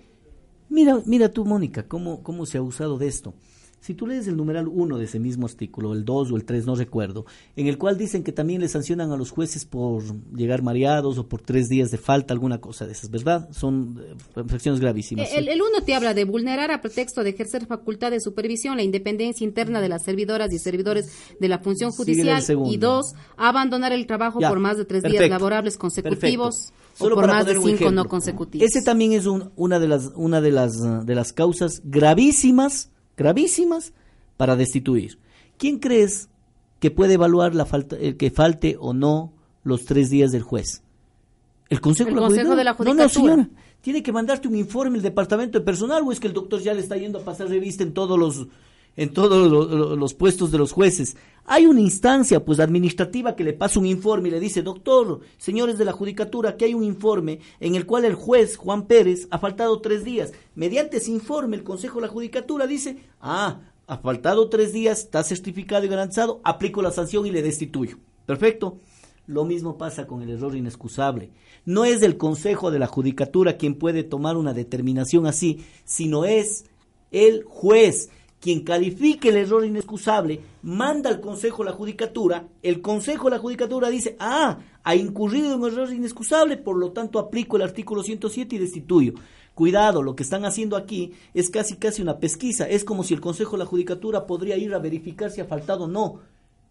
[0.70, 3.34] Mira, mira tú, Mónica, cómo, cómo se ha usado de esto.
[3.84, 6.66] Si tú lees el numeral 1 de ese mismo artículo, el 2 o el 3,
[6.66, 7.26] no recuerdo,
[7.58, 10.02] en el cual dicen que también le sancionan a los jueces por
[10.34, 13.50] llegar mareados o por tres días de falta, alguna cosa de esas, ¿verdad?
[13.52, 15.28] Son eh, infracciones gravísimas.
[15.34, 18.84] El, el uno te habla de vulnerar a pretexto de ejercer facultad de supervisión la
[18.84, 22.42] independencia interna de las servidoras y servidores de la función judicial.
[22.66, 26.72] Y dos, abandonar el trabajo por más de tres días laborables consecutivos.
[27.00, 28.66] o por más de cinco no consecutivos.
[28.66, 33.94] Ese también es una de las una de las de las causas gravísimas gravísimas
[34.38, 35.20] para destituir.
[35.58, 36.30] ¿Quién crees
[36.80, 39.34] que puede evaluar la falta, el que falte o no
[39.64, 40.84] los tres días del juez?
[41.70, 42.94] El Consejo, de, la Judicatura.
[42.94, 43.50] No, no, señora.
[43.82, 46.74] Tiene que mandarte un informe el departamento de personal o es que el doctor ya
[46.74, 48.48] le está yendo a pasar revista en todos los
[48.96, 51.18] en todos los, puestos de los jueces.
[51.46, 55.78] Hay una instancia, pues, administrativa que le pasa un informe y le dice, doctor, señores
[55.78, 59.40] de la judicatura, que hay un informe en el cual el juez Juan Pérez ha
[59.40, 60.32] faltado tres días.
[60.56, 65.24] Mediante ese informe, el Consejo de la Judicatura dice, ah, ha faltado tres días, está
[65.24, 67.98] certificado y garantizado, aplico la sanción y le destituyo.
[68.26, 68.80] Perfecto.
[69.26, 71.32] Lo mismo pasa con el error inexcusable.
[71.66, 76.66] No es el Consejo de la Judicatura quien puede tomar una determinación así, sino es
[77.12, 78.10] el juez
[78.44, 83.42] quien califique el error inexcusable, manda al Consejo de la Judicatura, el Consejo de la
[83.42, 88.04] Judicatura dice, ah, ha incurrido en un error inexcusable, por lo tanto aplico el artículo
[88.04, 89.14] 107 y destituyo.
[89.56, 93.22] Cuidado, lo que están haciendo aquí es casi casi una pesquisa, es como si el
[93.22, 96.20] Consejo de la Judicatura podría ir a verificar si ha faltado o no.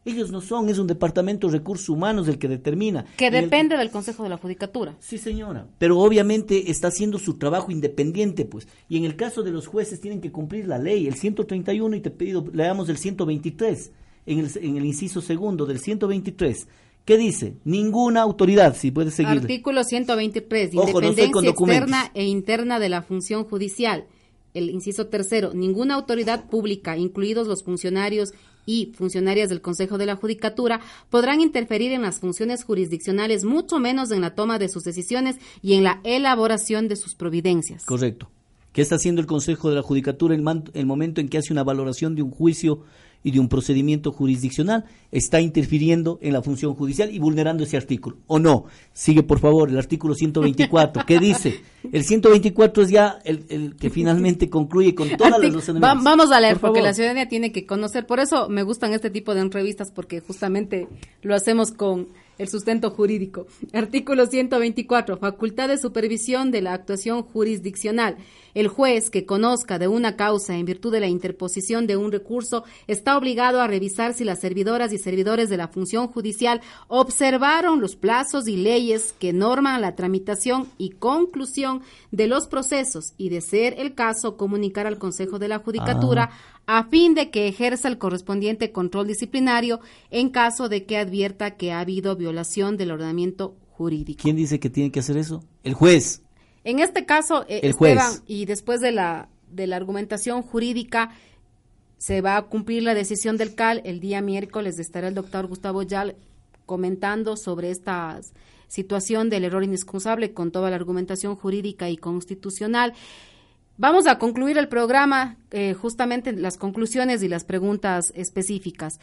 [0.05, 3.05] Ellos no son, es un departamento de recursos humanos el que determina.
[3.16, 4.96] Que depende del Consejo de la Judicatura.
[4.98, 5.66] Sí, señora.
[5.78, 8.66] Pero obviamente está haciendo su trabajo independiente, pues.
[8.88, 12.00] Y en el caso de los jueces tienen que cumplir la ley, el 131, y
[12.00, 13.92] te pido, leamos el 123,
[14.26, 16.66] en el, en el inciso segundo del 123.
[17.05, 17.55] ¿Qué dice?
[17.64, 19.38] Ninguna autoridad, si puede seguir.
[19.38, 24.07] Artículo 123, independencia externa e interna de la función judicial.
[24.55, 28.32] El inciso tercero, ninguna autoridad pública, incluidos los funcionarios
[28.67, 34.11] y funcionarias del Consejo de la Judicatura podrán interferir en las funciones jurisdiccionales, mucho menos
[34.11, 37.85] en la toma de sus decisiones y en la elaboración de sus providencias.
[37.85, 38.29] Correcto.
[38.73, 41.63] ¿Qué está haciendo el Consejo de la Judicatura en el momento en que hace una
[41.63, 42.85] valoración de un juicio
[43.23, 44.85] y de un procedimiento jurisdiccional?
[45.11, 48.16] Está interfiriendo en la función judicial y vulnerando ese artículo.
[48.27, 48.64] ¿O no?
[48.93, 51.05] Sigue, por favor, el artículo 124.
[51.07, 51.61] ¿Qué dice?
[51.91, 56.83] El 124 es ya el, que finalmente concluye con todas las Vamos a leer, porque
[56.83, 58.07] la ciudadanía tiene que conocer.
[58.07, 60.89] Por eso me gustan este tipo de entrevistas, porque justamente
[61.23, 62.09] lo hacemos con
[62.39, 63.47] el sustento jurídico.
[63.72, 65.18] Artículo 124.
[65.18, 68.16] Facultad de supervisión de la actuación jurisdiccional.
[68.55, 72.64] El juez que conozca de una causa en virtud de la interposición de un recurso
[72.87, 77.97] está obligado a revisar si las servidoras y servidores de la función judicial observaron los
[77.97, 83.74] plazos y leyes que norman la tramitación y conclusión de los procesos y, de ser
[83.78, 86.51] el caso, comunicar al Consejo de la Judicatura ah.
[86.67, 91.73] A fin de que ejerza el correspondiente control disciplinario en caso de que advierta que
[91.73, 94.23] ha habido violación del ordenamiento jurídico.
[94.23, 95.43] ¿Quién dice que tiene que hacer eso?
[95.65, 96.23] El juez.
[96.65, 101.11] En este caso, eh, Esteban, y después de la, de la argumentación jurídica,
[101.99, 103.83] se va a cumplir la decisión del CAL.
[103.85, 106.17] El día miércoles estará el doctor Gustavo Yal
[106.67, 108.21] comentando sobre esta
[108.69, 112.95] situación del error inexcusable con toda la argumentación jurídica y constitucional.
[113.79, 119.01] Vamos a concluir el programa eh, justamente las conclusiones y las preguntas específicas.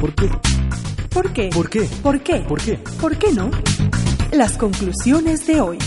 [0.00, 0.30] ¿Por qué?
[1.10, 1.50] ¿Por qué?
[1.52, 1.80] ¿Por qué?
[2.02, 2.36] ¿Por qué?
[2.40, 2.78] ¿Por qué?
[3.00, 3.50] ¿Por qué no?
[4.32, 5.78] Las conclusiones de hoy.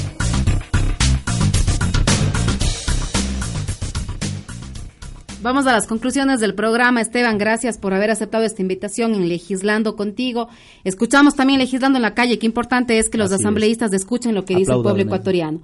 [5.42, 7.00] Vamos a las conclusiones del programa.
[7.00, 10.50] Esteban, gracias por haber aceptado esta invitación en Legislando contigo.
[10.84, 12.38] Escuchamos también Legislando en la calle.
[12.38, 15.62] Qué importante es que los asambleístas escuchen lo que dice el pueblo ecuatoriano.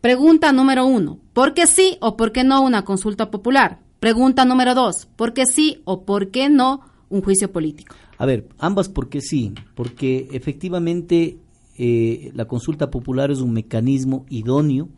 [0.00, 3.80] Pregunta número uno, ¿por qué sí o por qué no una consulta popular?
[4.00, 6.80] Pregunta número dos, ¿por qué sí o por qué no
[7.10, 7.94] un juicio político?
[8.16, 11.36] A ver, ambas por qué sí, porque efectivamente
[11.76, 14.88] eh, la consulta popular es un mecanismo idóneo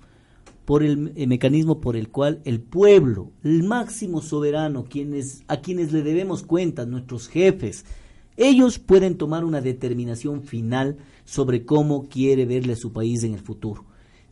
[0.64, 6.03] por el, mecanismo por el cual el pueblo, el máximo soberano, quienes, a quienes le
[6.03, 7.84] debemos cuenta, nuestros jefes,
[8.36, 13.84] ellos pueden tomar una determinación final sobre cómo quiere verle su país en el futuro.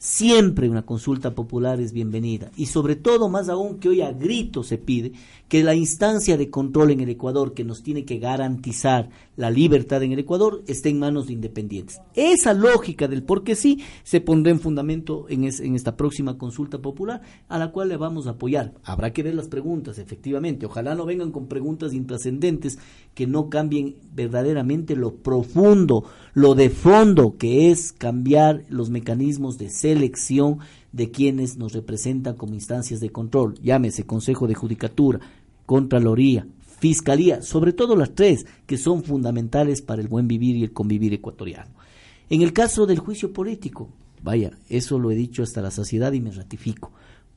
[0.02, 2.50] Siempre una consulta popular es bienvenida.
[2.56, 5.12] Y sobre todo, más aún que hoy a grito se pide,
[5.46, 10.02] que la instancia de control en el Ecuador que nos tiene que garantizar la libertad
[10.02, 11.98] en el Ecuador esté en manos de independientes.
[12.14, 16.82] Esa lógica del por qué sí se pondrá en fundamento en, en esta próxima consulta
[16.82, 18.74] popular a la cual le vamos a apoyar.
[18.84, 20.66] Habrá que ver las preguntas, efectivamente.
[20.66, 22.78] Ojalá no vengan con preguntas intrascendentes
[23.14, 29.70] que no cambien verdaderamente lo profundo, lo de fondo que es cambiar los mecanismos de
[29.70, 30.58] selección
[30.92, 35.20] de quienes nos representan como instancias de control, llámese Consejo de Judicatura,
[35.64, 36.46] Contraloría,
[36.80, 41.12] Fiscalía, sobre todo las tres que son fundamentales para el buen vivir y el convivir
[41.12, 41.70] ecuatoriano.
[42.30, 43.90] En el caso del juicio político,
[44.22, 46.90] vaya, eso lo he dicho hasta la saciedad y me ratifico.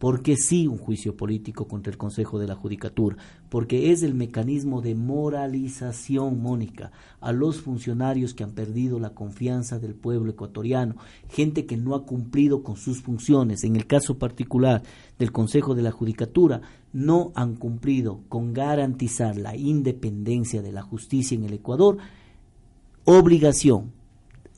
[0.03, 3.15] Porque sí un juicio político contra el Consejo de la Judicatura?
[3.47, 6.91] Porque es el mecanismo de moralización, Mónica,
[7.21, 10.97] a los funcionarios que han perdido la confianza del pueblo ecuatoriano,
[11.29, 13.63] gente que no ha cumplido con sus funciones.
[13.63, 14.83] En el caso particular
[15.19, 16.59] del Consejo de la Judicatura,
[16.91, 21.97] no han cumplido con garantizar la independencia de la justicia en el Ecuador,
[23.05, 24.02] obligación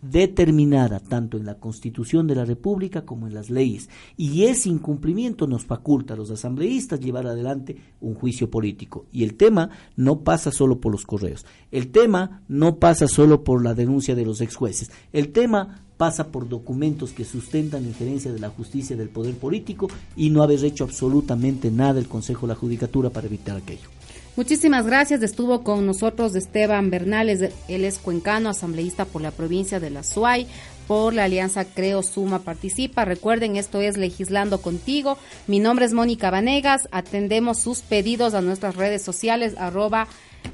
[0.01, 3.89] determinada tanto en la Constitución de la República como en las leyes.
[4.17, 9.05] Y ese incumplimiento nos faculta a los asambleístas llevar adelante un juicio político.
[9.11, 11.45] Y el tema no pasa solo por los correos.
[11.71, 14.91] El tema no pasa solo por la denuncia de los ex jueces.
[15.11, 20.29] El tema pasa por documentos que sustentan injerencia de la justicia del poder político y
[20.29, 23.94] no haber hecho absolutamente nada el Consejo de la Judicatura para evitar aquello.
[24.35, 25.23] Muchísimas gracias.
[25.23, 30.45] Estuvo con nosotros Esteban Bernales, él es cuencano, asambleísta por la provincia de la Suay,
[30.89, 33.05] por la alianza Creo Suma Participa.
[33.05, 35.17] Recuerden, esto es Legislando Contigo.
[35.47, 36.89] Mi nombre es Mónica Vanegas.
[36.91, 40.07] Atendemos sus pedidos a nuestras redes sociales, arroba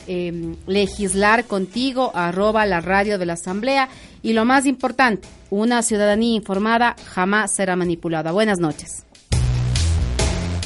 [0.05, 3.89] em, legislar contigo, arroba la radio de la Asamblea.
[4.21, 8.31] Y lo más importante, una ciudadanía informada jamás será manipulada.
[8.31, 9.05] Buenas noches.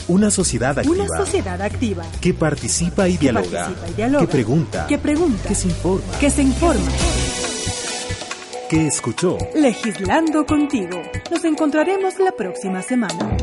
[0.08, 0.93] Una sociedad activa.
[0.93, 2.03] Una sociedad activa.
[2.22, 3.74] Que participa y dialoga.
[3.95, 4.86] Que pregunta.
[4.88, 5.49] Que pregunta.
[5.49, 6.20] Que se informa.
[6.20, 6.91] Que se informa.
[8.70, 9.38] Que escuchó.
[9.56, 11.01] Legislando contigo.
[11.32, 13.38] Nos encontraremos la próxima semana.